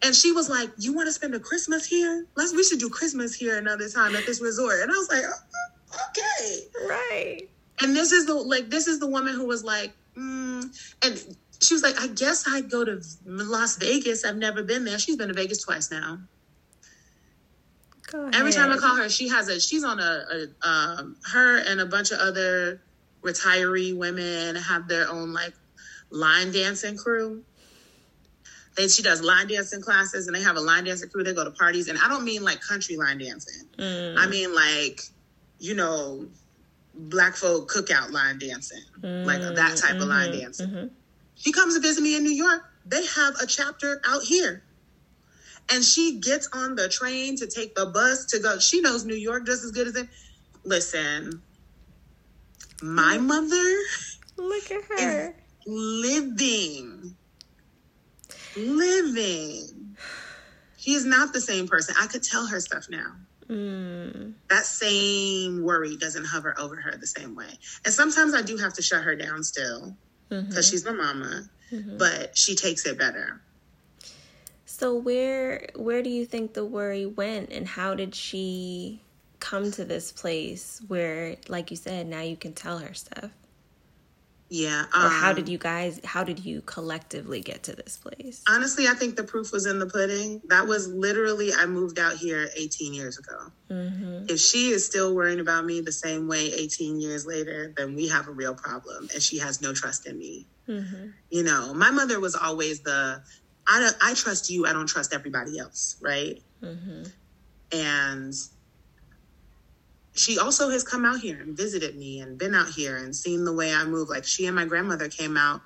[0.02, 2.26] and she was like, "You want to spend a Christmas here?
[2.36, 5.24] Let's we should do Christmas here another time at this resort." And I was like,
[5.26, 7.50] oh, "Okay, right."
[7.82, 11.74] And this is the like this is the woman who was like, mm, and she
[11.74, 14.26] was like, "I guess I'd go to Las Vegas.
[14.26, 15.00] I've never been there.
[15.00, 16.20] She's been to Vegas twice now."
[18.34, 20.26] Every time I call her, she has a she's on a,
[20.64, 22.82] a um, her and a bunch of other
[23.22, 25.54] retiree women have their own like
[26.10, 27.44] line dancing crew.
[28.76, 31.24] They she does line dancing classes and they have a line dancing crew.
[31.24, 33.68] They go to parties and I don't mean like country line dancing.
[33.78, 34.18] Mm.
[34.18, 35.02] I mean like
[35.60, 36.26] you know
[36.94, 39.26] black folk cookout line dancing, mm.
[39.26, 40.02] like that type mm-hmm.
[40.02, 40.40] of line mm-hmm.
[40.40, 40.70] dancing.
[40.70, 40.88] Mm-hmm.
[41.36, 42.62] She comes to visit me in New York.
[42.86, 44.64] They have a chapter out here
[45.72, 48.60] and she gets on the train to take the bus to go.
[48.60, 50.08] She knows New York just as good as it.
[50.64, 51.42] Listen,
[52.82, 53.76] my mother.
[54.38, 55.36] Look at her.
[55.66, 57.16] living.
[58.56, 59.98] Living.
[60.78, 61.96] She is not the same person.
[62.00, 63.16] I could tell her stuff now.
[63.48, 64.34] Mm.
[64.50, 67.50] That same worry doesn't hover over her the same way.
[67.86, 69.96] And sometimes I do have to shut her down still
[70.32, 70.62] because mm-hmm.
[70.62, 71.98] she's my mama, mm-hmm.
[71.98, 73.42] but she takes it better.
[74.66, 79.02] So where where do you think the worry went and how did she
[79.40, 83.32] come to this place where like you said now you can tell her stuff?
[84.52, 84.84] Yeah.
[84.94, 88.44] Um, or how did um, you guys how did you collectively get to this place?
[88.50, 90.42] Honestly, I think the proof was in the pudding.
[90.50, 93.50] That was literally I moved out here 18 years ago.
[93.70, 94.26] Mm-hmm.
[94.28, 98.10] If she is still worrying about me the same way 18 years later, then we
[98.10, 100.46] have a real problem and she has no trust in me.
[100.68, 101.08] Mm-hmm.
[101.30, 103.24] You know, my mother was always the
[103.66, 104.66] I I trust you.
[104.66, 106.42] I don't trust everybody else, right?
[106.62, 107.04] Mm-hmm.
[107.72, 108.34] And
[110.22, 113.44] she also has come out here and visited me and been out here and seen
[113.44, 114.10] the way I move.
[114.10, 115.62] Like she and my grandmother came out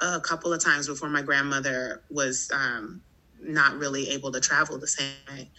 [0.00, 3.00] a couple of times before my grandmother was um,
[3.40, 5.50] not really able to travel the same way.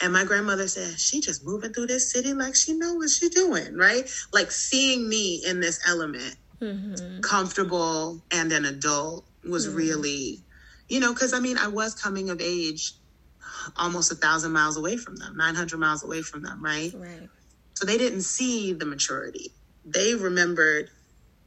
[0.00, 3.28] And my grandmother said, she just moving through this city like she know what she
[3.28, 4.10] doing, right?
[4.32, 7.20] Like seeing me in this element, mm-hmm.
[7.20, 9.76] comfortable and an adult was mm-hmm.
[9.76, 10.40] really
[10.88, 12.92] you know, because I mean, I was coming of age
[13.76, 16.92] almost a thousand miles away from them, 900 miles away from them, right?
[16.94, 17.28] Right.
[17.76, 19.52] So they didn't see the maturity.
[19.84, 20.90] They remembered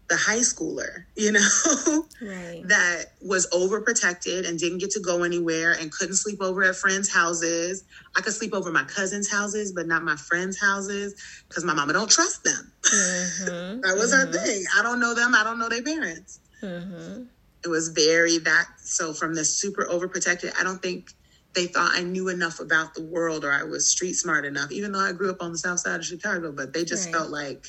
[0.08, 2.62] the high schooler, you know, right.
[2.66, 7.12] that was overprotected and didn't get to go anywhere and couldn't sleep over at friends'
[7.12, 7.84] houses.
[8.16, 11.14] I could sleep over my cousins' houses, but not my friends' houses
[11.48, 12.72] because my mama don't trust them.
[12.82, 13.82] Mm-hmm.
[13.82, 14.32] that was mm-hmm.
[14.32, 14.64] her thing.
[14.78, 15.36] I don't know them.
[15.36, 16.40] I don't know their parents.
[16.64, 17.24] Mm-hmm
[17.64, 21.14] it was very that so from the super overprotected i don't think
[21.54, 24.92] they thought i knew enough about the world or i was street smart enough even
[24.92, 27.16] though i grew up on the south side of chicago but they just right.
[27.16, 27.68] felt like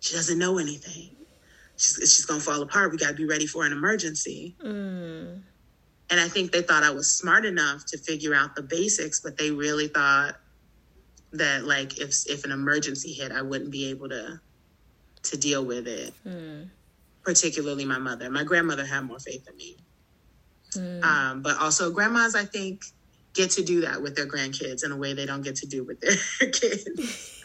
[0.00, 1.10] she doesn't know anything
[1.76, 5.40] she's, she's gonna fall apart we gotta be ready for an emergency mm.
[6.10, 9.36] and i think they thought i was smart enough to figure out the basics but
[9.36, 10.36] they really thought
[11.32, 14.40] that like if if an emergency hit i wouldn't be able to
[15.22, 16.68] to deal with it mm
[17.22, 18.30] particularly my mother.
[18.30, 19.76] My grandmother had more faith in me.
[20.74, 21.04] Mm.
[21.04, 22.82] Um, but also, grandmas, I think,
[23.34, 25.84] get to do that with their grandkids in a way they don't get to do
[25.84, 26.16] with their
[26.50, 27.42] kids.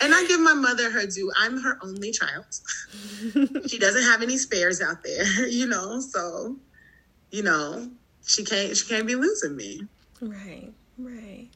[0.00, 1.32] and I give my mother her due.
[1.36, 2.46] I'm her only child.
[3.66, 6.00] she doesn't have any spares out there, you know.
[6.00, 6.56] So,
[7.30, 7.90] you know,
[8.26, 9.82] she can't she can't be losing me.
[10.20, 11.48] Right, right.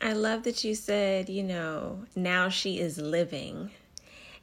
[0.00, 3.72] I love that you said, you know, now she is living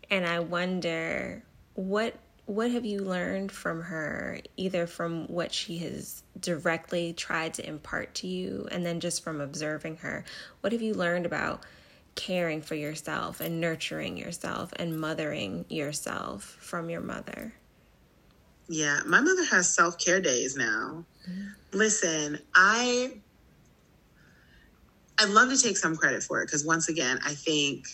[0.10, 6.24] and I wonder what what have you learned from her either from what she has
[6.40, 10.24] directly tried to impart to you and then just from observing her?
[10.62, 11.64] What have you learned about
[12.16, 17.54] caring for yourself and nurturing yourself and mothering yourself from your mother?
[18.68, 21.06] Yeah my mother has self-care days now.
[21.28, 21.78] Mm-hmm.
[21.78, 23.12] listen i
[25.18, 27.88] I'd love to take some credit for it because once again, I think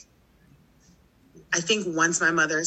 [1.54, 2.64] I think once my mother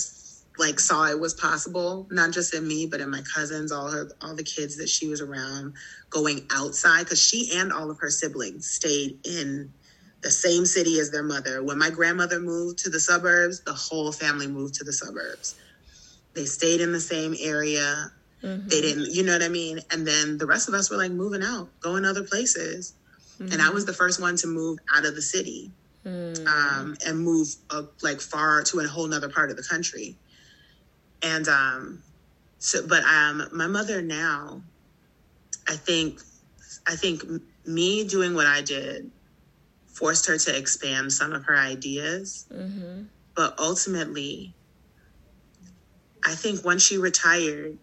[0.59, 4.11] like saw it was possible, not just in me, but in my cousins, all her
[4.23, 5.75] all the kids that she was around
[6.11, 9.73] going outside because she and all of her siblings stayed in
[10.23, 11.63] the same city as their mother.
[11.63, 15.57] When my grandmother moved to the suburbs, the whole family moved to the suburbs.
[16.35, 18.11] They stayed in the same area.
[18.43, 18.69] Mm-hmm.
[18.69, 19.81] They didn't, you know what I mean?
[19.91, 22.95] And then the rest of us were like moving out, going other places.
[23.39, 23.53] Mm-hmm.
[23.53, 25.71] And I was the first one to move out of the city
[26.05, 26.47] mm.
[26.47, 30.17] um, and move uh, like far to a whole nother part of the country.
[31.25, 32.03] And um,
[32.59, 34.63] so, but um, my mother now,
[35.67, 36.21] I think,
[36.87, 37.23] I think
[37.65, 39.11] me doing what I did
[39.87, 42.47] forced her to expand some of her ideas.
[42.53, 43.05] Mm-hmm.
[43.35, 44.55] But ultimately,
[46.23, 47.79] I think once she retired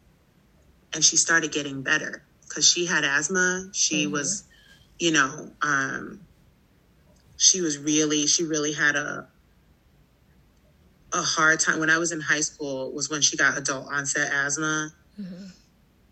[0.93, 4.13] and she started getting better, because she had asthma, she mm-hmm.
[4.13, 4.43] was,
[4.99, 6.21] you know, um,
[7.37, 9.27] she was really, she really had a,
[11.13, 14.31] a hard time when I was in high school was when she got adult onset
[14.31, 14.91] asthma.
[15.19, 15.45] Mm-hmm.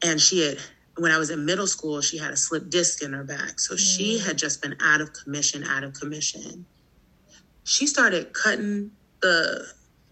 [0.03, 0.57] And she had
[0.99, 3.59] when I was in middle school, she had a slip disc in her back.
[3.59, 3.79] So mm.
[3.79, 6.65] she had just been out of commission, out of commission.
[7.63, 9.65] She started cutting the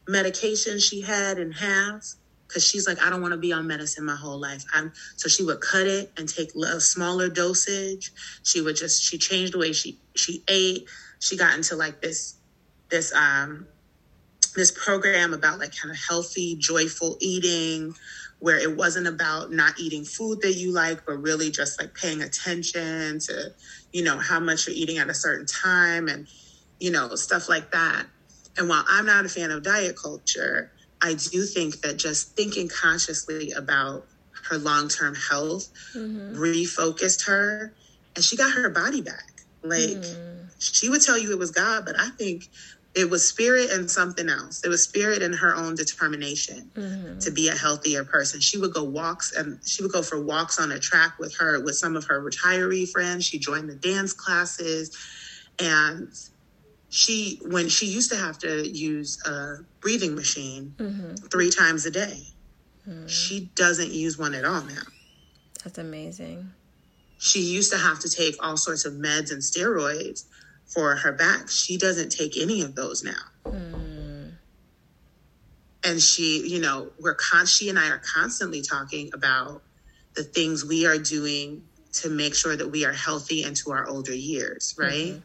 [0.07, 2.13] medication she had in half
[2.47, 4.63] because she's like, I don't want to be on medicine my whole life.
[4.73, 8.13] I'm, so she would cut it and take a smaller dosage.
[8.43, 10.87] She would just, she changed the way she, she ate.
[11.19, 12.35] She got into like this,
[12.89, 13.67] this, um,
[14.57, 17.93] this program about like kind of healthy, joyful eating
[18.39, 22.21] where it wasn't about not eating food that you like, but really just like paying
[22.21, 23.53] attention to,
[23.93, 26.27] you know, how much you're eating at a certain time and,
[26.79, 28.05] you know, stuff like that.
[28.57, 32.67] And while I'm not a fan of diet culture, I do think that just thinking
[32.67, 34.05] consciously about
[34.49, 36.35] her long term health mm-hmm.
[36.35, 37.73] refocused her
[38.15, 39.33] and she got her body back.
[39.63, 40.49] Like mm.
[40.59, 42.49] she would tell you it was God, but I think
[42.97, 44.65] it was spirit and something else.
[44.65, 47.19] It was spirit and her own determination mm-hmm.
[47.19, 48.39] to be a healthier person.
[48.39, 51.63] She would go walks and she would go for walks on a track with her
[51.63, 53.23] with some of her retiree friends.
[53.23, 54.97] She joined the dance classes
[55.59, 56.09] and
[56.89, 61.13] she when she used to have to use a breathing machine mm-hmm.
[61.27, 62.23] three times a day.
[62.89, 63.07] Mm.
[63.07, 64.81] She doesn't use one at all now.
[65.63, 66.49] That's amazing.
[67.19, 70.25] She used to have to take all sorts of meds and steroids
[70.67, 71.49] for her back.
[71.49, 73.13] She doesn't take any of those now.
[73.45, 74.33] Mm.
[75.83, 79.63] And she, you know, we're con she and I are constantly talking about
[80.15, 84.13] the things we are doing to make sure that we are healthy into our older
[84.13, 84.91] years, right?
[84.91, 85.19] Mm-hmm.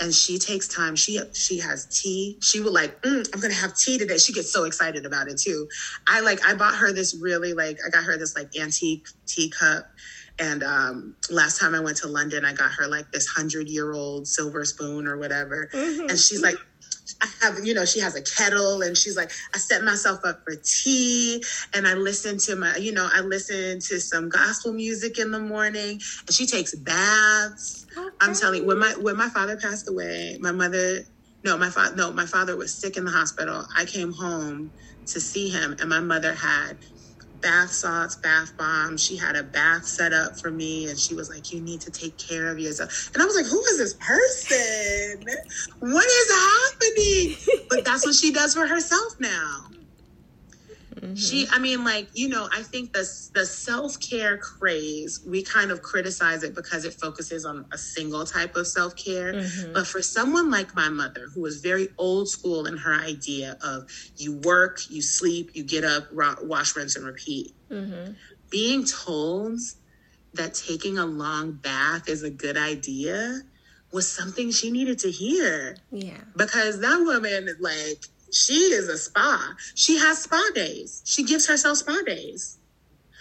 [0.00, 0.94] And she takes time.
[0.94, 2.38] She she has tea.
[2.40, 4.16] She would like, mm, I'm gonna have tea today.
[4.16, 5.68] She gets so excited about it too.
[6.06, 9.90] I like I bought her this really like I got her this like antique teacup
[10.38, 13.92] and um, last time I went to London, I got her like this hundred year
[13.92, 15.68] old silver spoon or whatever.
[15.72, 16.08] Mm-hmm.
[16.08, 16.56] And she's like,
[17.20, 20.42] I have, you know, she has a kettle and she's like, I set myself up
[20.44, 21.42] for tea
[21.74, 25.40] and I listen to my, you know, I listen to some gospel music in the
[25.40, 27.86] morning and she takes baths.
[27.96, 28.08] Okay.
[28.20, 31.00] I'm telling you, when my, when my father passed away, my mother,
[31.44, 33.64] no, my father, no, my father was sick in the hospital.
[33.76, 34.72] I came home
[35.06, 36.78] to see him and my mother had
[37.40, 39.02] bath salts, bath bombs.
[39.02, 41.90] She had a bath set up for me and she was like, You need to
[41.90, 43.10] take care of yourself.
[43.14, 45.24] And I was like, Who is this person?
[45.80, 47.36] What is happening?
[47.70, 49.66] But that's what she does for herself now.
[51.00, 51.14] Mm-hmm.
[51.14, 55.70] She, I mean, like, you know, I think the, the self care craze, we kind
[55.70, 59.34] of criticize it because it focuses on a single type of self care.
[59.34, 59.72] Mm-hmm.
[59.72, 63.88] But for someone like my mother, who was very old school in her idea of
[64.16, 68.12] you work, you sleep, you get up, wash, rinse, and repeat, mm-hmm.
[68.50, 69.58] being told
[70.34, 73.40] that taking a long bath is a good idea
[73.92, 75.76] was something she needed to hear.
[75.90, 76.18] Yeah.
[76.36, 79.54] Because that woman, like, she is a spa.
[79.74, 81.02] She has spa days.
[81.04, 82.58] She gives herself spa days.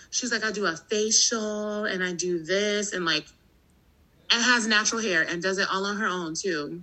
[0.10, 3.26] She's like, I do a facial and I do this and like,
[4.32, 6.82] and has natural hair and does it all on her own too.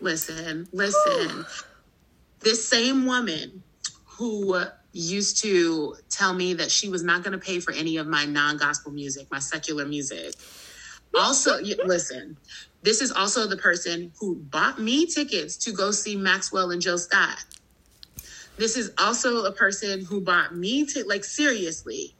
[0.00, 1.44] Listen, listen.
[2.40, 3.62] this same woman
[4.06, 8.06] who used to tell me that she was not going to pay for any of
[8.06, 10.34] my non gospel music, my secular music.
[11.18, 12.36] Also, listen,
[12.82, 16.98] this is also the person who bought me tickets to go see Maxwell and Jill
[16.98, 17.44] Scott.
[18.56, 22.14] This is also a person who bought me to like seriously.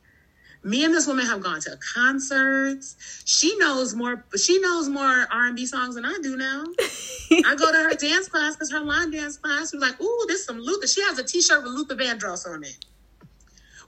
[0.62, 3.22] Me and this woman have gone to concerts.
[3.24, 4.26] She knows more.
[4.36, 6.64] She knows more R and B songs than I do now.
[7.46, 10.44] I go to her dance class because her line dance class was like, "Ooh, this
[10.44, 12.84] some Luther." She has a T-shirt with Luther Vandross on it.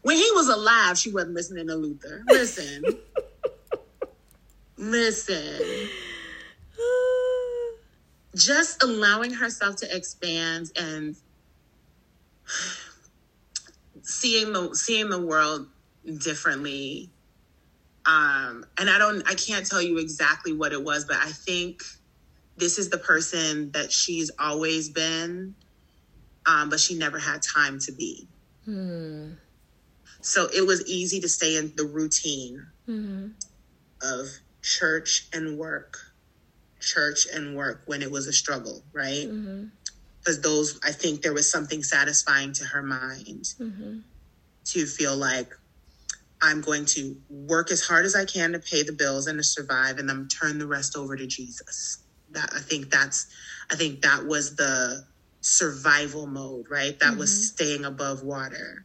[0.01, 2.25] When he was alive, she wasn't listening to Luther.
[2.29, 2.83] Listen,
[4.83, 5.89] Listen.
[8.35, 11.16] Just allowing herself to expand and
[14.03, 15.68] seeing the seeing the world
[16.18, 17.11] differently.
[18.05, 21.83] Um, and I don't I can't tell you exactly what it was, but I think
[22.57, 25.55] this is the person that she's always been,
[26.47, 28.26] um, but she never had time to be.
[28.64, 29.33] Hmm.
[30.20, 33.28] So it was easy to stay in the routine mm-hmm.
[34.03, 34.28] of
[34.62, 35.99] church and work,
[36.83, 39.26] church and work when it was a struggle, right?
[40.18, 40.43] Because mm-hmm.
[40.43, 43.99] those, I think there was something satisfying to her mind mm-hmm.
[44.64, 45.53] to feel like
[46.43, 49.45] I'm going to work as hard as I can to pay the bills and to
[49.45, 51.99] survive, and then turn the rest over to Jesus.
[52.33, 53.28] That I think that's,
[53.70, 55.07] I think that was the
[55.41, 56.99] survival mode, right?
[56.99, 57.43] That was mm-hmm.
[57.43, 58.85] staying above water.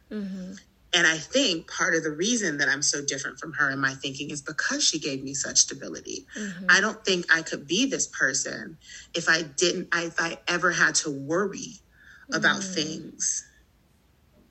[0.92, 0.98] Mm-hmm.
[0.98, 3.94] And I think part of the reason that I'm so different from her in my
[3.94, 6.26] thinking is because she gave me such stability.
[6.36, 6.66] Mm-hmm.
[6.68, 8.78] I don't think I could be this person
[9.14, 11.80] if I didn't, if I ever had to worry
[12.32, 12.74] about mm-hmm.
[12.74, 13.44] things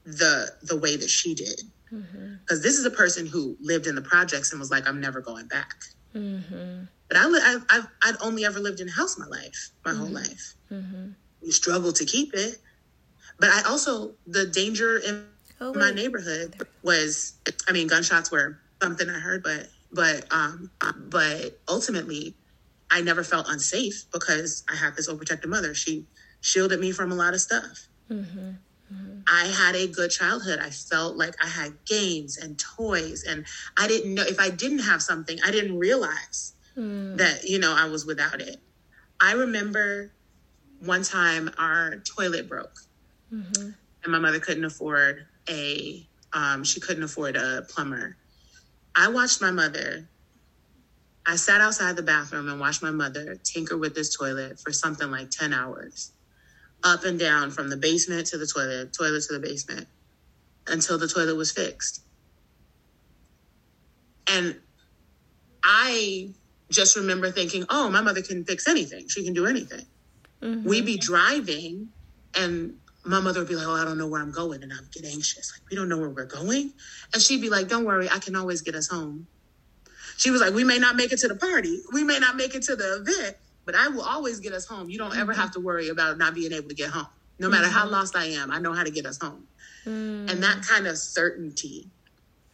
[0.05, 1.61] the the way that she did.
[1.89, 2.35] Because mm-hmm.
[2.49, 5.47] this is a person who lived in the projects and was like, I'm never going
[5.47, 5.75] back.
[6.13, 6.83] Mm-hmm.
[7.07, 10.07] But I, I, I've, I'd only ever lived in a house my life, my whole
[10.07, 10.15] mm-hmm.
[10.15, 10.55] life.
[10.71, 11.09] Mm-hmm.
[11.41, 12.57] You struggle to keep it.
[13.39, 15.25] But I also, the danger in
[15.61, 17.33] oh, my neighborhood was
[17.67, 20.69] i mean gunshots were something i heard but but um
[21.09, 22.35] but ultimately
[22.91, 26.05] i never felt unsafe because i had this overprotective mother she
[26.41, 28.51] shielded me from a lot of stuff mm-hmm.
[28.93, 29.19] Mm-hmm.
[29.27, 30.59] I had a good childhood.
[30.59, 33.45] I felt like I had games and toys, and
[33.75, 37.17] I didn't know if I didn't have something, I didn't realize mm.
[37.17, 38.57] that, you know, I was without it.
[39.19, 40.11] I remember
[40.79, 42.79] one time our toilet broke,
[43.33, 43.71] mm-hmm.
[44.03, 48.17] and my mother couldn't afford a um, she couldn't afford a plumber.
[48.95, 50.07] I watched my mother.
[51.25, 55.11] I sat outside the bathroom and watched my mother tinker with this toilet for something
[55.11, 56.11] like 10 hours,
[56.83, 59.87] up and down from the basement to the toilet, toilet to the basement,
[60.67, 62.01] until the toilet was fixed.
[64.29, 64.55] And
[65.63, 66.29] I
[66.69, 69.07] just remember thinking, oh, my mother can fix anything.
[69.07, 69.85] She can do anything.
[70.41, 70.67] Mm-hmm.
[70.67, 71.89] We'd be driving
[72.35, 72.75] and
[73.07, 75.05] my mother would be like, "Oh, I don't know where I'm going," and I'd get
[75.05, 75.51] anxious.
[75.53, 76.73] Like, we don't know where we're going,
[77.13, 79.27] and she'd be like, "Don't worry, I can always get us home."
[80.17, 82.55] She was like, "We may not make it to the party, we may not make
[82.55, 84.89] it to the event, but I will always get us home.
[84.89, 85.21] You don't mm-hmm.
[85.21, 87.07] ever have to worry about not being able to get home.
[87.39, 87.73] No matter mm-hmm.
[87.73, 89.47] how lost I am, I know how to get us home."
[89.85, 90.29] Mm-hmm.
[90.29, 91.89] And that kind of certainty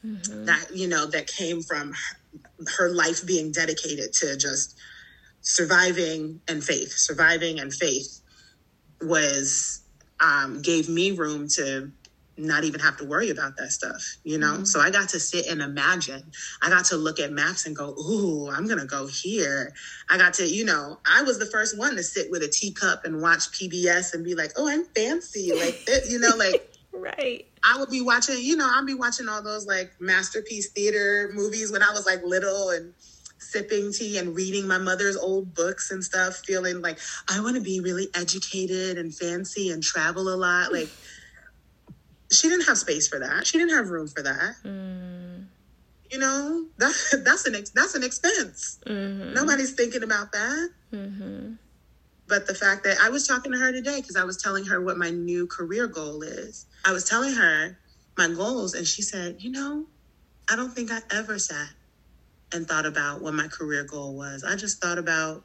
[0.06, 0.46] mm-hmm.
[0.46, 4.78] that you know that came from her, her life being dedicated to just
[5.42, 8.22] surviving and faith, surviving and faith
[9.02, 9.83] was
[10.20, 11.92] um, gave me room to
[12.38, 14.54] not even have to worry about that stuff, you know?
[14.54, 14.64] Mm-hmm.
[14.66, 16.24] So I got to sit and imagine.
[16.62, 19.74] I got to look at maps and go, ooh, I'm to go here.
[20.10, 23.06] I got to, you know, I was the first one to sit with a teacup
[23.06, 25.52] and watch PBS and be like, oh, I'm fancy.
[25.54, 27.46] Like, you know, like, right.
[27.64, 31.72] I would be watching, you know, I'd be watching all those like masterpiece theater movies
[31.72, 32.94] when I was like little and
[33.54, 36.98] sipping tea and reading my mother's old books and stuff, feeling like
[37.30, 40.74] I want to be really educated and fancy and travel a lot.
[40.74, 40.90] Like
[42.32, 43.46] she didn't have space for that.
[43.46, 44.56] She didn't have room for that.
[44.66, 45.46] Mm.
[46.12, 48.80] You know, that that's an that's an expense.
[48.86, 49.34] Mm-hmm.
[49.34, 50.70] Nobody's thinking about that.
[50.92, 51.54] Mm-hmm.
[52.28, 54.82] But the fact that I was talking to her today because I was telling her
[54.82, 56.66] what my new career goal is.
[56.86, 57.78] I was telling her
[58.18, 59.86] my goals, and she said, "You know,
[60.50, 61.70] I don't think I ever sat
[62.54, 64.44] and thought about what my career goal was.
[64.44, 65.44] I just thought about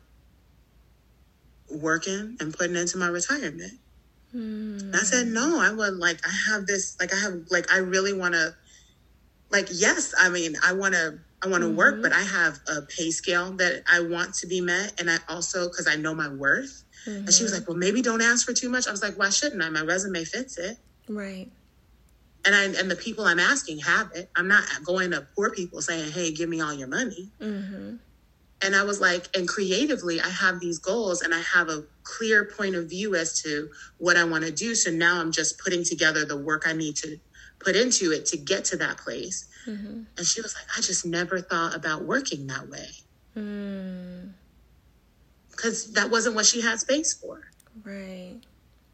[1.70, 3.74] working and putting into my retirement.
[4.34, 4.94] Mm.
[4.94, 8.12] I said, no, I would like, I have this, like, I have, like, I really
[8.12, 8.54] want to,
[9.50, 11.76] like, yes, I mean, I want to, I want to mm-hmm.
[11.76, 15.00] work, but I have a pay scale that I want to be met.
[15.00, 16.84] And I also, because I know my worth.
[17.06, 17.26] Mm-hmm.
[17.26, 17.60] And she was mm-hmm.
[17.60, 18.86] like, well, maybe don't ask for too much.
[18.86, 19.70] I was like, why shouldn't I?
[19.70, 20.76] My resume fits it.
[21.08, 21.50] Right
[22.44, 24.30] and I and the people I'm asking have it.
[24.36, 27.96] I'm not going to poor people saying, "Hey, give me all your money." Mm-hmm.
[28.60, 32.44] And I was like, and creatively, I have these goals, and I have a clear
[32.44, 34.74] point of view as to what I want to do.
[34.74, 37.18] So now I'm just putting together the work I need to
[37.60, 39.48] put into it to get to that place.
[39.66, 40.02] Mm-hmm.
[40.16, 42.88] And she was like, I just never thought about working that way.
[45.50, 45.94] Because mm.
[45.94, 47.42] that wasn't what she had space for.
[47.84, 48.40] Right.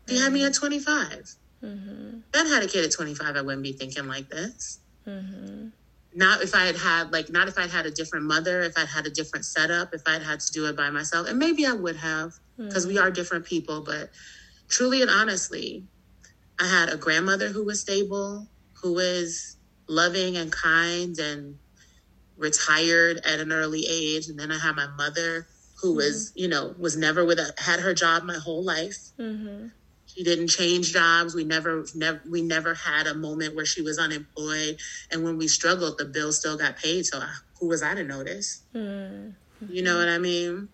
[0.09, 1.37] She had me at 25.
[1.65, 2.19] Mm-hmm.
[2.33, 4.81] If I had a kid at 25, I wouldn't be thinking like this.
[5.07, 5.69] Mm-hmm.
[6.15, 8.87] Not if I had had, like, not if I'd had a different mother, if I'd
[8.87, 11.29] had a different setup, if I'd had to do it by myself.
[11.29, 12.95] And maybe I would have, because mm-hmm.
[12.95, 13.81] we are different people.
[13.81, 14.11] But
[14.69, 15.85] truly and honestly,
[16.61, 19.57] I had a grandmother who was stable, who was
[19.89, 21.59] loving and kind and
[22.37, 25.47] retired at an early age, and then I had my mother
[25.81, 25.97] who mm-hmm.
[25.97, 28.99] was, you know, was never with a had her job my whole life.
[30.15, 30.21] Mm-hmm.
[30.21, 31.35] She didn't change jobs.
[31.35, 34.79] We never, never, we never had a moment where she was unemployed.
[35.11, 37.07] And when we struggled, the bill still got paid.
[37.07, 37.21] So
[37.61, 38.63] who was I to notice?
[38.75, 39.31] Mm-hmm.
[39.69, 40.69] You know what I mean?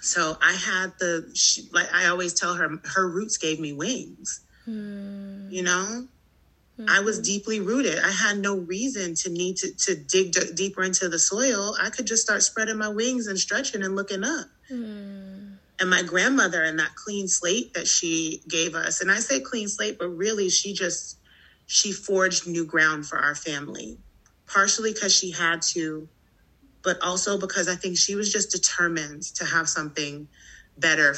[0.00, 4.40] So I had the she, like I always tell her, her roots gave me wings.
[4.66, 5.50] Mm-hmm.
[5.50, 6.06] You know,
[6.88, 7.24] I was mm-hmm.
[7.24, 7.98] deeply rooted.
[7.98, 11.76] I had no reason to need to, to dig d- deeper into the soil.
[11.80, 14.46] I could just start spreading my wings and stretching and looking up.
[15.80, 19.66] And my grandmother and that clean slate that she gave us, and I say clean
[19.66, 21.18] slate, but really she just
[21.66, 23.96] she forged new ground for our family.
[24.46, 26.08] Partially because she had to,
[26.82, 30.28] but also because I think she was just determined to have something
[30.76, 31.14] better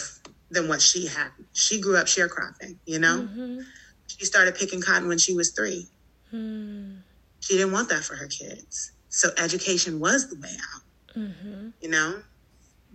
[0.51, 1.31] than what she had.
[1.53, 3.27] She grew up sharecropping, you know?
[3.29, 3.61] Mm-hmm.
[4.07, 5.87] She started picking cotton when she was three.
[6.33, 6.99] Mm.
[7.41, 8.93] She didn't want that for her kids.
[9.09, 11.17] So education was the way out.
[11.17, 11.69] Mm-hmm.
[11.81, 12.23] You know,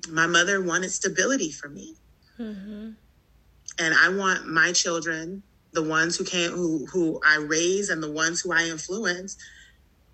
[0.10, 1.96] my mother wanted stability for me.
[2.40, 2.92] Mm-hmm.
[3.80, 5.44] And I want my children,
[5.74, 9.38] the ones who came, who, who I raise and the ones who I influence,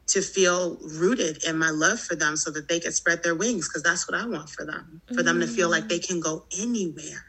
[0.07, 3.69] to feel rooted in my love for them so that they can spread their wings
[3.69, 5.25] because that's what I want for them, for mm-hmm.
[5.25, 7.23] them to feel like they can go anywhere.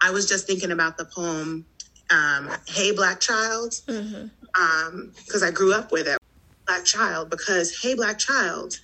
[0.00, 1.64] I was just thinking about the poem
[2.10, 5.36] um, Hey Black Child, because mm-hmm.
[5.36, 6.18] um, I grew up with it.
[6.66, 8.78] Black Child, because Hey Black Child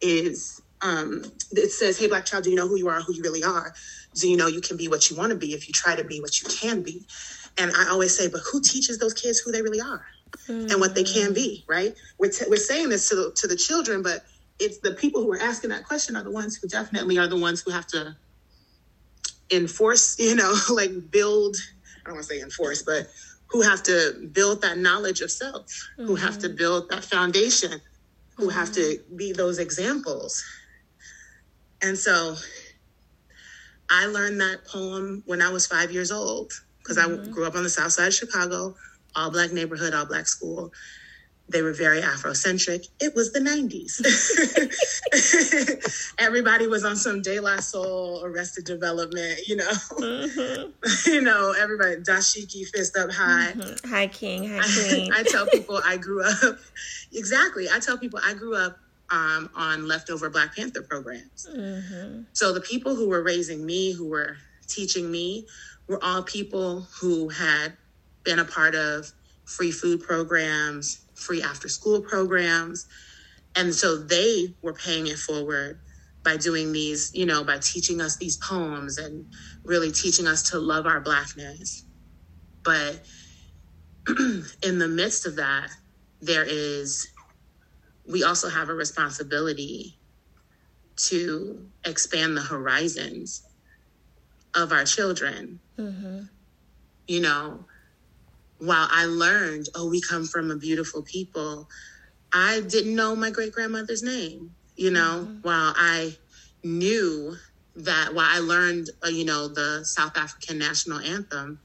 [0.00, 3.22] is, um, it says, Hey Black Child, do you know who you are, who you
[3.22, 3.74] really are?
[4.14, 6.04] Do you know you can be what you want to be if you try to
[6.04, 7.06] be what you can be?
[7.58, 10.04] And I always say, but who teaches those kids who they really are
[10.48, 10.70] mm-hmm.
[10.70, 11.94] and what they can be, right?
[12.18, 14.24] We're, t- we're saying this to the, to the children, but
[14.58, 17.38] it's the people who are asking that question are the ones who definitely are the
[17.38, 18.16] ones who have to
[19.50, 21.56] enforce, you know, like build
[22.02, 23.08] I don't want to say enforce, but
[23.46, 26.06] who have to build that knowledge of self, mm-hmm.
[26.06, 26.56] who have to mm-hmm.
[26.56, 27.80] build that foundation,
[28.36, 28.58] who mm-hmm.
[28.58, 29.16] have to mm-hmm.
[29.16, 30.42] be those examples.
[31.82, 32.36] And so
[33.90, 37.28] I learned that poem when I was five years old because mm-hmm.
[37.28, 38.74] I grew up on the south side of Chicago,
[39.14, 40.72] all black neighborhood, all black school.
[41.48, 42.86] They were very Afrocentric.
[42.98, 44.00] It was the 90s.
[46.18, 49.70] Everybody was on some De La Soul, Arrested Development, you know.
[49.70, 51.10] Mm-hmm.
[51.12, 53.52] you know, everybody, Dashiki, Fist Up High.
[53.52, 53.90] Mm-hmm.
[53.90, 54.48] Hi, King.
[54.48, 55.12] Hi, Queen.
[55.12, 56.58] I, I tell people I grew up,
[57.12, 57.66] exactly.
[57.70, 58.78] I tell people I grew up
[59.12, 61.46] um, on leftover Black Panther programs.
[61.48, 62.22] Mm-hmm.
[62.32, 65.46] So the people who were raising me, who were teaching me,
[65.86, 67.76] were all people who had
[68.24, 69.12] been a part of
[69.44, 72.86] free food programs, free after school programs.
[73.54, 75.78] And so they were paying it forward
[76.24, 79.26] by doing these, you know, by teaching us these poems and
[79.64, 81.84] really teaching us to love our blackness.
[82.62, 83.04] But
[84.08, 85.68] in the midst of that,
[86.22, 87.08] there is,
[88.06, 89.96] we also have a responsibility
[90.96, 93.42] to expand the horizons
[94.54, 95.60] of our children.
[95.78, 96.22] Mm-hmm.
[97.08, 97.64] You know,
[98.58, 101.68] while I learned, oh, we come from a beautiful people,
[102.32, 104.54] I didn't know my great grandmother's name.
[104.76, 105.40] You know, mm-hmm.
[105.42, 106.16] while I
[106.64, 107.36] knew
[107.76, 111.58] that, while I learned, uh, you know, the South African national anthem,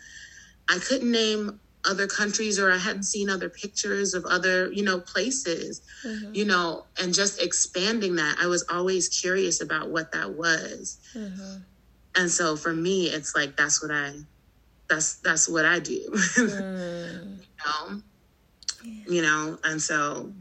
[0.70, 5.00] I couldn't name other countries or I hadn't seen other pictures of other, you know,
[5.00, 6.34] places, mm-hmm.
[6.34, 8.38] you know, and just expanding that.
[8.40, 11.00] I was always curious about what that was.
[11.16, 11.58] Mm-hmm.
[12.16, 14.14] And so for me, it's like that's what I
[14.90, 16.02] that's that's what I do.
[16.38, 17.40] Mm.
[17.40, 18.02] you know?
[18.84, 19.04] Yeah.
[19.08, 20.32] You know, and so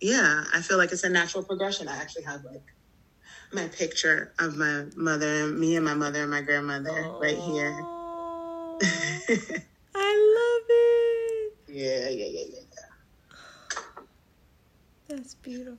[0.00, 1.88] yeah, I feel like it's a natural progression.
[1.88, 2.62] I actually have like
[3.52, 7.76] my picture of my mother, me and my mother and my grandmother right here.
[9.94, 10.28] I.
[11.72, 12.88] Yeah, yeah, yeah, yeah, yeah.
[15.08, 15.78] That's beautiful.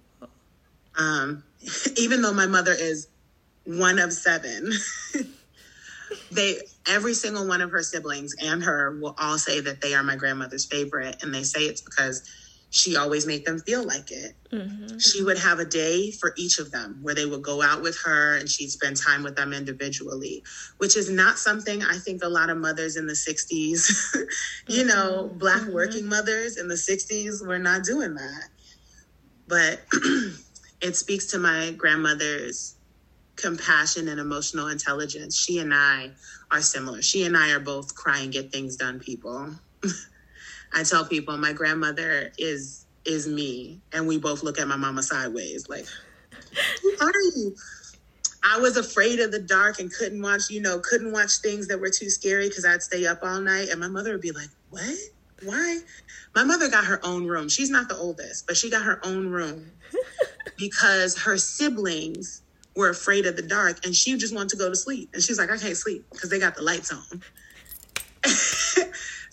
[0.98, 1.44] Um,
[1.98, 3.10] even though my mother is
[3.66, 4.72] one of seven,
[6.32, 10.04] they every single one of her siblings and her will all say that they are
[10.04, 12.28] my grandmother's favorite and they say it's because
[12.74, 14.36] she always made them feel like it.
[14.52, 14.98] Mm-hmm.
[14.98, 17.96] She would have a day for each of them where they would go out with
[18.04, 20.44] her and she'd spend time with them individually,
[20.80, 24.16] which is not something I think a lot of mothers in the 60s,
[24.68, 25.38] you know, mm-hmm.
[25.38, 25.74] Black mm-hmm.
[25.74, 28.50] working mothers in the 60s were not doing that.
[29.48, 29.82] But
[30.82, 32.76] it speaks to my grandmother's
[33.36, 35.38] compassion and emotional intelligence.
[35.38, 36.10] She and I
[36.50, 37.04] are similar.
[37.04, 39.52] She and I are both cry and get things done people.
[40.74, 45.04] I tell people my grandmother is is me and we both look at my mama
[45.04, 45.86] sideways like
[46.82, 47.56] who are you?
[48.44, 51.80] I was afraid of the dark and couldn't watch, you know, couldn't watch things that
[51.80, 54.50] were too scary because I'd stay up all night and my mother would be like,
[54.70, 54.98] "What?
[55.44, 55.80] Why?"
[56.36, 57.48] My mother got her own room.
[57.48, 59.72] She's not the oldest, but she got her own room.
[60.58, 62.42] because her siblings
[62.76, 65.10] were afraid of the dark and she just wanted to go to sleep.
[65.14, 67.24] And she's like, I can't sleep because they got the lights on.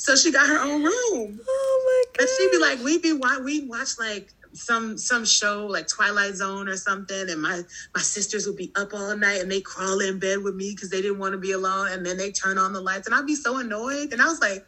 [0.01, 1.41] so she got her own room.
[1.47, 2.21] Oh my god.
[2.23, 3.13] And she'd be like, we'd be
[3.45, 7.61] we watch like some some show like Twilight Zone or something, and my
[7.95, 10.89] my sisters would be up all night and they crawl in bed with me because
[10.89, 13.27] they didn't want to be alone, and then they turn on the lights, and I'd
[13.27, 14.15] be so annoyed.
[14.15, 14.65] And I was like,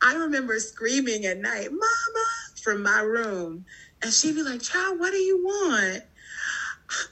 [0.00, 2.26] I remember screaming at night, "Mama!"
[2.62, 3.66] from my room,
[4.00, 6.04] and she'd be like, "Child, what do you want?"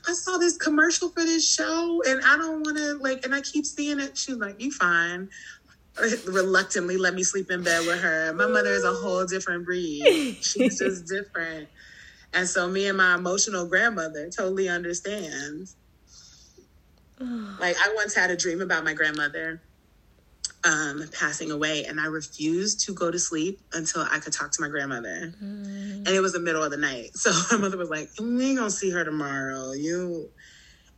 [0.09, 3.43] I saw this commercial for this show, and I don't want to like, and I
[3.43, 4.17] keep seeing it.
[4.17, 5.29] She's like, "You fine."
[6.27, 8.33] reluctantly let me sleep in bed with her.
[8.33, 10.39] My mother is a whole different breed.
[10.41, 11.69] She's just different.
[12.33, 15.77] And so me and my emotional grandmother totally understands.
[17.21, 19.63] like I once had a dream about my grandmother
[20.65, 24.63] um, passing away, and I refused to go to sleep until I could talk to
[24.63, 25.35] my grandmother.
[25.43, 26.07] Mm.
[26.07, 28.59] And it was the middle of the night, so my mother was like, "We ain't
[28.59, 30.31] gonna see her tomorrow." You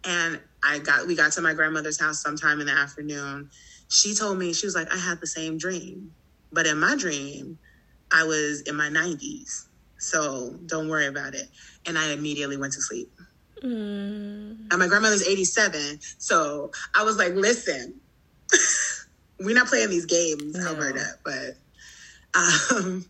[0.05, 3.51] and I got we got to my grandmother's house sometime in the afternoon.
[3.89, 6.13] She told me she was like, "I had the same dream,
[6.53, 7.59] but in my dream,
[8.11, 9.69] I was in my nineties."
[10.05, 11.49] So don't worry about it.
[11.87, 13.11] And I immediately went to sleep.
[13.63, 14.67] Mm.
[14.71, 15.99] And my grandmother's 87.
[16.19, 18.01] So I was like, listen,
[19.41, 20.69] we're not playing these games, no.
[20.69, 21.57] Alberta, but
[22.35, 23.07] um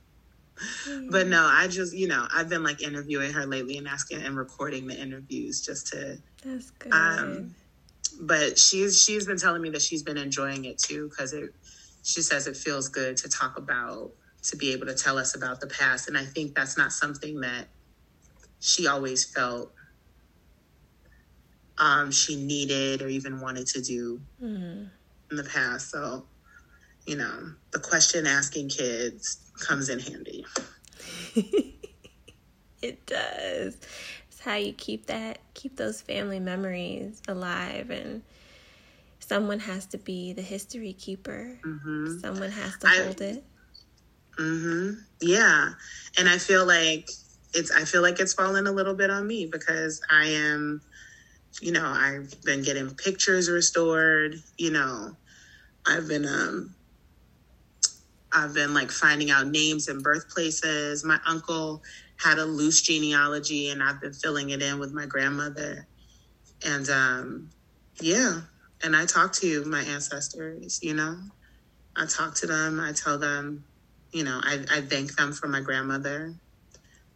[1.10, 4.36] but no, I just, you know, I've been like interviewing her lately and asking and
[4.36, 6.92] recording the interviews just to That's good.
[6.92, 7.54] Um
[8.20, 11.54] but she's she's been telling me that she's been enjoying it too because it
[12.02, 14.12] she says it feels good to talk about
[14.44, 16.06] to be able to tell us about the past.
[16.06, 17.66] And I think that's not something that
[18.60, 19.72] she always felt
[21.78, 24.84] um, she needed or even wanted to do mm-hmm.
[25.30, 25.90] in the past.
[25.90, 26.26] So,
[27.06, 30.44] you know, the question asking kids comes in handy.
[32.82, 33.78] it does.
[34.44, 38.22] How you keep that, keep those family memories alive and
[39.18, 41.58] someone has to be the history keeper.
[41.64, 42.18] Mm-hmm.
[42.18, 43.42] Someone has to hold it.
[44.38, 45.00] Mm-hmm.
[45.22, 45.70] Yeah.
[46.18, 47.08] And I feel like
[47.54, 50.82] it's I feel like it's fallen a little bit on me because I am,
[51.62, 55.16] you know, I've been getting pictures restored, you know,
[55.86, 56.74] I've been um
[58.32, 61.04] I've been like finding out names and birthplaces.
[61.04, 61.82] My uncle
[62.24, 65.88] had a loose genealogy and I've been filling it in with my grandmother.
[66.66, 67.50] And um
[68.02, 68.42] yeah,
[68.84, 71.16] and I talk to my ancestors, you know.
[71.96, 73.66] I talk to them, I tell them
[74.12, 76.34] you know, I, I thank them for my grandmother.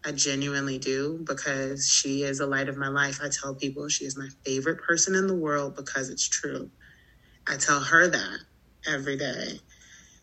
[0.06, 3.20] I genuinely do because she is the light of my life.
[3.22, 6.70] I tell people she is my favorite person in the world because it's true.
[7.48, 8.38] I tell her that
[8.86, 9.60] every day.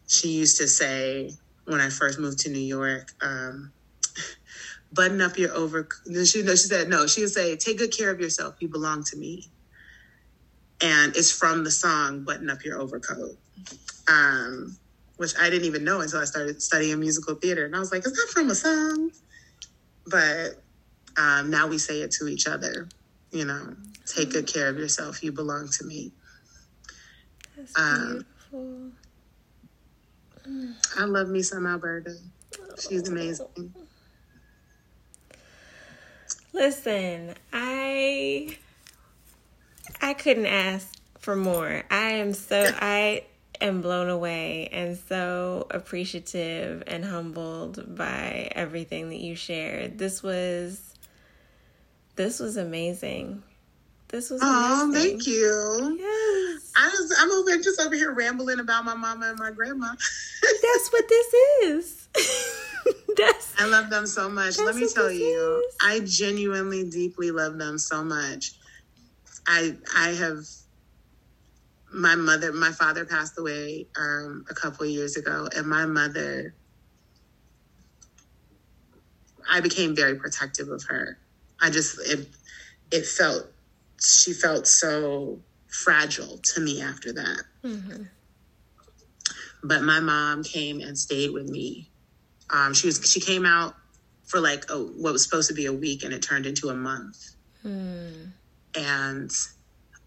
[0.07, 1.31] She used to say
[1.65, 3.73] when I first moved to New York, um,
[4.95, 5.87] button up your over.
[6.05, 7.07] She, no, she said no.
[7.07, 8.55] She would say, "Take good care of yourself.
[8.59, 9.49] You belong to me."
[10.81, 13.37] And it's from the song "Button Up Your Overcoat."
[14.07, 14.77] Um,
[15.17, 17.65] which I didn't even know until I started studying musical theater.
[17.65, 19.11] And I was like, is that from a song?
[20.07, 20.61] But
[21.17, 22.87] um, now we say it to each other,
[23.31, 23.75] you know,
[24.05, 25.23] take good care of yourself.
[25.23, 26.11] You belong to me.
[27.57, 28.91] That's um, beautiful.
[30.97, 32.15] I love me some Alberta.
[32.77, 33.73] She's amazing.
[36.55, 38.55] Listen, I
[40.01, 40.87] I couldn't ask
[41.19, 41.83] for more.
[41.91, 43.25] I am so I
[43.59, 49.97] am blown away and so appreciative and humbled by everything that you shared.
[49.97, 50.95] This was
[52.15, 53.43] this was amazing.
[54.07, 55.97] This was Oh, thank you.
[55.99, 56.71] Yes.
[56.77, 59.87] I was I'm over just over here rambling about my mama and my grandma.
[59.89, 61.33] That's what this
[61.63, 62.07] is.
[63.17, 64.57] That's, I love them so much.
[64.59, 65.75] Let me tell you, is.
[65.81, 68.53] I genuinely deeply love them so much.
[69.47, 70.45] I I have
[71.93, 76.53] my mother, my father passed away um, a couple years ago, and my mother,
[79.49, 81.17] I became very protective of her.
[81.61, 82.27] I just it
[82.91, 83.47] it felt
[84.01, 87.43] she felt so fragile to me after that.
[87.63, 88.03] Mm-hmm.
[89.63, 91.89] But my mom came and stayed with me.
[92.49, 93.75] Um, she was she came out
[94.23, 96.75] for like a, what was supposed to be a week, and it turned into a
[96.75, 97.35] month.
[97.63, 98.31] Mm.
[98.77, 99.31] And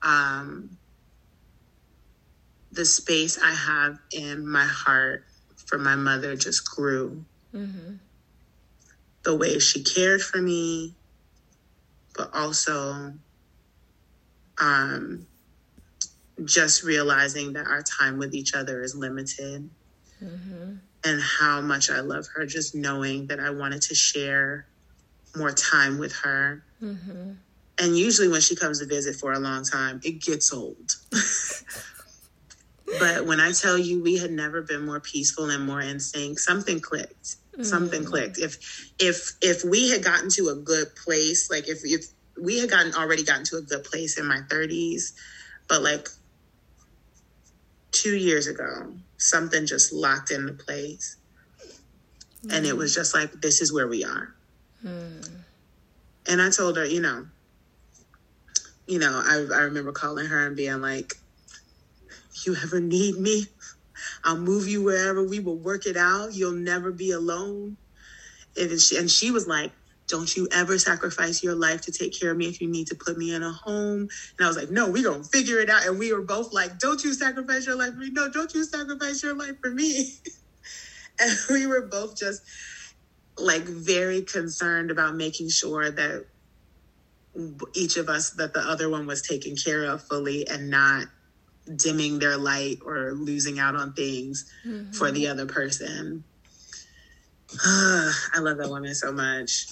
[0.02, 0.76] um,
[2.72, 5.24] the space I have in my heart
[5.66, 7.24] for my mother just grew.
[7.54, 7.94] Mm-hmm.
[9.24, 10.94] The way she cared for me,
[12.16, 13.12] but also
[14.60, 15.26] um,
[16.44, 19.68] just realizing that our time with each other is limited.
[20.22, 20.76] Mm-hmm.
[21.08, 24.66] And how much I love her, just knowing that I wanted to share
[25.36, 27.32] more time with her Mm-hmm.
[27.80, 30.96] And usually, when she comes to visit for a long time, it gets old.
[32.98, 36.38] but when I tell you we had never been more peaceful and more in sync,
[36.38, 37.36] something clicked.
[37.52, 37.62] Mm-hmm.
[37.62, 38.38] Something clicked.
[38.38, 42.06] If if if we had gotten to a good place, like if if
[42.40, 45.12] we had gotten already gotten to a good place in my 30s,
[45.68, 46.08] but like
[47.90, 51.16] two years ago, something just locked into place.
[52.44, 52.56] Mm.
[52.56, 54.34] And it was just like, this is where we are.
[54.84, 55.28] Mm.
[56.26, 57.26] And I told her, you know,
[58.86, 61.14] you know, I, I remember calling her and being like,
[62.44, 63.46] you ever need me?
[64.24, 65.22] I'll move you wherever.
[65.22, 66.34] We will work it out.
[66.34, 67.76] You'll never be alone.
[68.78, 69.72] She, and she was like,
[70.08, 72.94] don't you ever sacrifice your life to take care of me if you need to
[72.94, 74.08] put me in a home.
[74.38, 75.86] And I was like, no, we're going to figure it out.
[75.86, 78.10] And we were both like, don't you sacrifice your life for me?
[78.10, 80.14] No, don't you sacrifice your life for me.
[81.20, 82.42] and we were both just
[83.36, 86.26] like very concerned about making sure that
[87.74, 91.06] each of us, that the other one was taken care of fully and not
[91.76, 94.90] dimming their light or losing out on things mm-hmm.
[94.92, 96.24] for the other person.
[97.64, 99.66] I love that woman so much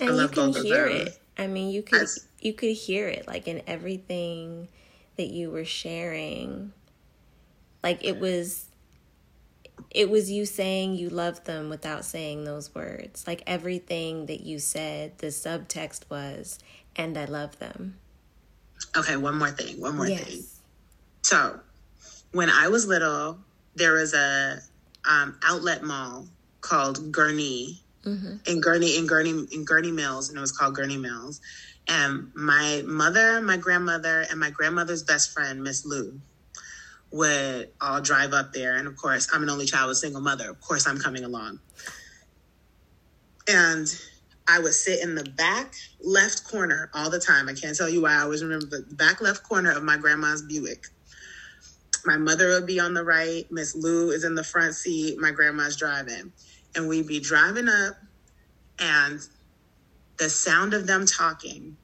[0.00, 1.18] and you can hear it.
[1.36, 2.08] I mean, you could
[2.40, 4.68] you could hear it like in everything
[5.16, 6.72] that you were sharing.
[7.82, 8.66] Like it was
[9.90, 13.26] it was you saying you loved them without saying those words.
[13.26, 16.58] Like everything that you said, the subtext was,
[16.96, 17.96] and I love them.
[18.96, 19.80] Okay, one more thing.
[19.80, 20.22] One more yes.
[20.22, 20.42] thing.
[21.22, 21.60] So,
[22.32, 23.38] when I was little,
[23.74, 24.60] there was a
[25.04, 26.26] um, outlet mall
[26.60, 28.36] called Gurnee mm-hmm.
[28.46, 31.40] in Gurnee in Gurnee in Gurnee Mills, and it was called Gurnee Mills.
[31.88, 36.20] And my mother, my grandmother, and my grandmother's best friend, Miss Lou,
[37.10, 38.76] would all drive up there.
[38.76, 40.50] And of course, I'm an only child, a single mother.
[40.50, 41.60] Of course, I'm coming along.
[43.48, 43.88] And
[44.46, 47.48] I would sit in the back left corner all the time.
[47.48, 48.14] I can't tell you why.
[48.14, 50.86] I always remember the back left corner of my grandma's Buick.
[52.04, 53.50] My mother would be on the right.
[53.50, 55.18] Miss Lou is in the front seat.
[55.18, 56.32] My grandma's driving
[56.74, 57.96] and we'd be driving up
[58.78, 59.20] and
[60.18, 61.76] the sound of them talking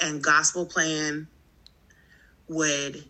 [0.00, 1.26] and gospel playing
[2.48, 3.04] would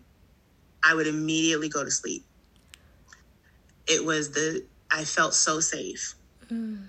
[0.83, 2.25] I would immediately go to sleep.
[3.87, 6.15] It was the I felt so safe.
[6.49, 6.85] Mm.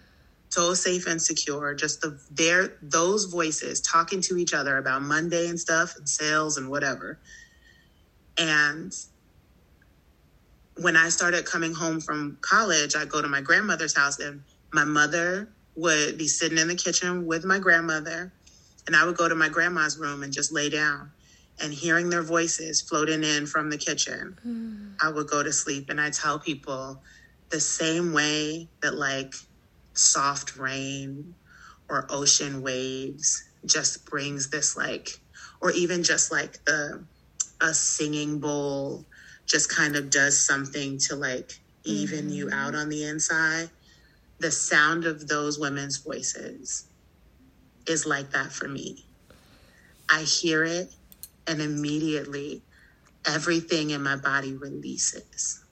[0.49, 1.75] So safe and secure.
[1.75, 6.57] Just the their those voices talking to each other about Monday and stuff and sales
[6.57, 7.18] and whatever.
[8.37, 8.93] And
[10.77, 14.43] when I started coming home from college, I'd go to my grandmother's house and
[14.73, 18.33] my mother would be sitting in the kitchen with my grandmother.
[18.87, 21.12] And I would go to my grandma's room and just lay down
[21.61, 24.95] and hearing their voices floating in from the kitchen, mm.
[25.03, 25.91] I would go to sleep.
[25.91, 27.03] And I tell people
[27.51, 29.35] the same way that like
[29.95, 31.35] soft rain
[31.89, 35.11] or ocean waves just brings this like,
[35.61, 37.05] or even just like the,
[37.61, 39.05] a singing bowl
[39.51, 42.34] just kind of does something to like even mm-hmm.
[42.34, 43.68] you out on the inside.
[44.38, 46.86] The sound of those women's voices
[47.86, 49.05] is like that for me.
[50.09, 50.94] I hear it
[51.46, 52.62] and immediately
[53.26, 55.64] everything in my body releases.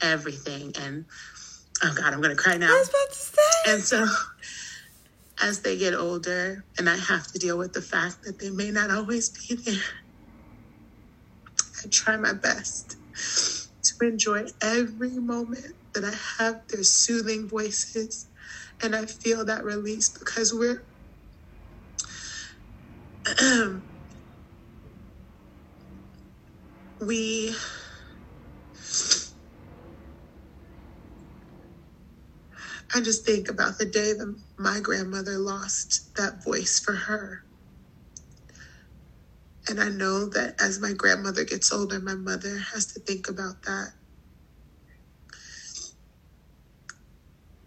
[0.00, 0.72] Everything.
[0.80, 1.04] And
[1.84, 2.74] oh God, I'm going to cry now.
[2.74, 3.72] I was about to say.
[3.72, 4.06] And so
[5.40, 8.72] as they get older and I have to deal with the fact that they may
[8.72, 9.80] not always be there
[11.84, 12.96] I try my best
[13.84, 18.28] to enjoy every moment that I have their soothing voices
[18.82, 20.86] and I feel that release because we're
[27.00, 27.54] we
[32.94, 37.42] I just think about the day that my grandmother lost that voice for her.
[39.68, 43.62] And I know that as my grandmother gets older, my mother has to think about
[43.66, 43.90] that.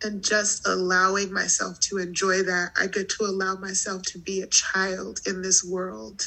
[0.04, 4.48] And just allowing myself to enjoy that, I get to allow myself to be a
[4.48, 6.22] child in this world,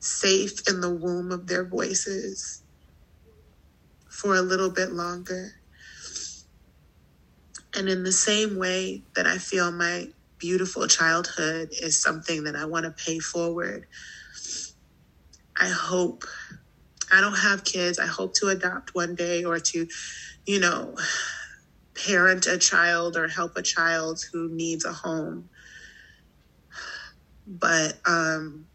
[0.00, 2.62] safe in the womb of their voices
[4.10, 5.52] for a little bit longer.
[7.76, 10.08] And in the same way that I feel my
[10.40, 13.86] beautiful childhood is something that I want to pay forward
[15.58, 16.24] I hope
[17.12, 17.98] I don't have kids.
[17.98, 19.88] I hope to adopt one day or to,
[20.44, 20.96] you know,
[21.94, 25.48] parent a child or help a child who needs a home.
[27.46, 28.66] But um,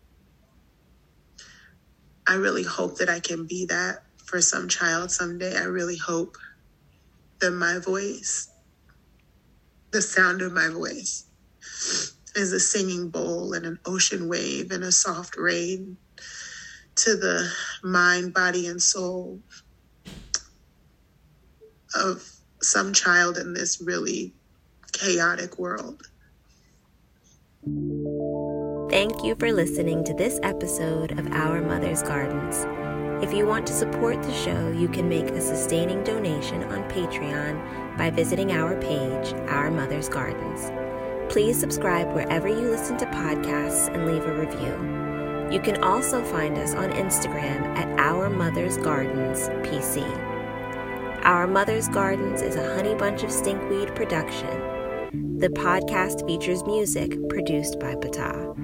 [2.28, 5.58] I really hope that I can be that for some child someday.
[5.58, 6.38] I really hope
[7.40, 8.50] that my voice,
[9.92, 11.26] the sound of my voice,
[12.36, 15.98] is a singing bowl and an ocean wave and a soft rain
[17.02, 17.52] to the
[17.84, 19.40] mind, body, and soul
[21.96, 22.24] of
[22.62, 24.34] some child in this really
[24.94, 26.04] chaotic world.
[28.92, 32.66] Thank you for listening to this episode of Our Mother's Gardens.
[33.24, 37.98] If you want to support the show, you can make a sustaining donation on Patreon
[37.98, 40.72] by visiting our page, Our Mother's Gardens.
[41.32, 45.01] Please subscribe wherever you listen to podcasts and leave a review.
[45.52, 50.02] You can also find us on Instagram at Our Mother's Gardens PC.
[51.26, 54.48] Our Mother's Gardens is a Honey Bunch of Stinkweed production.
[55.40, 58.56] The podcast features music produced by Bata.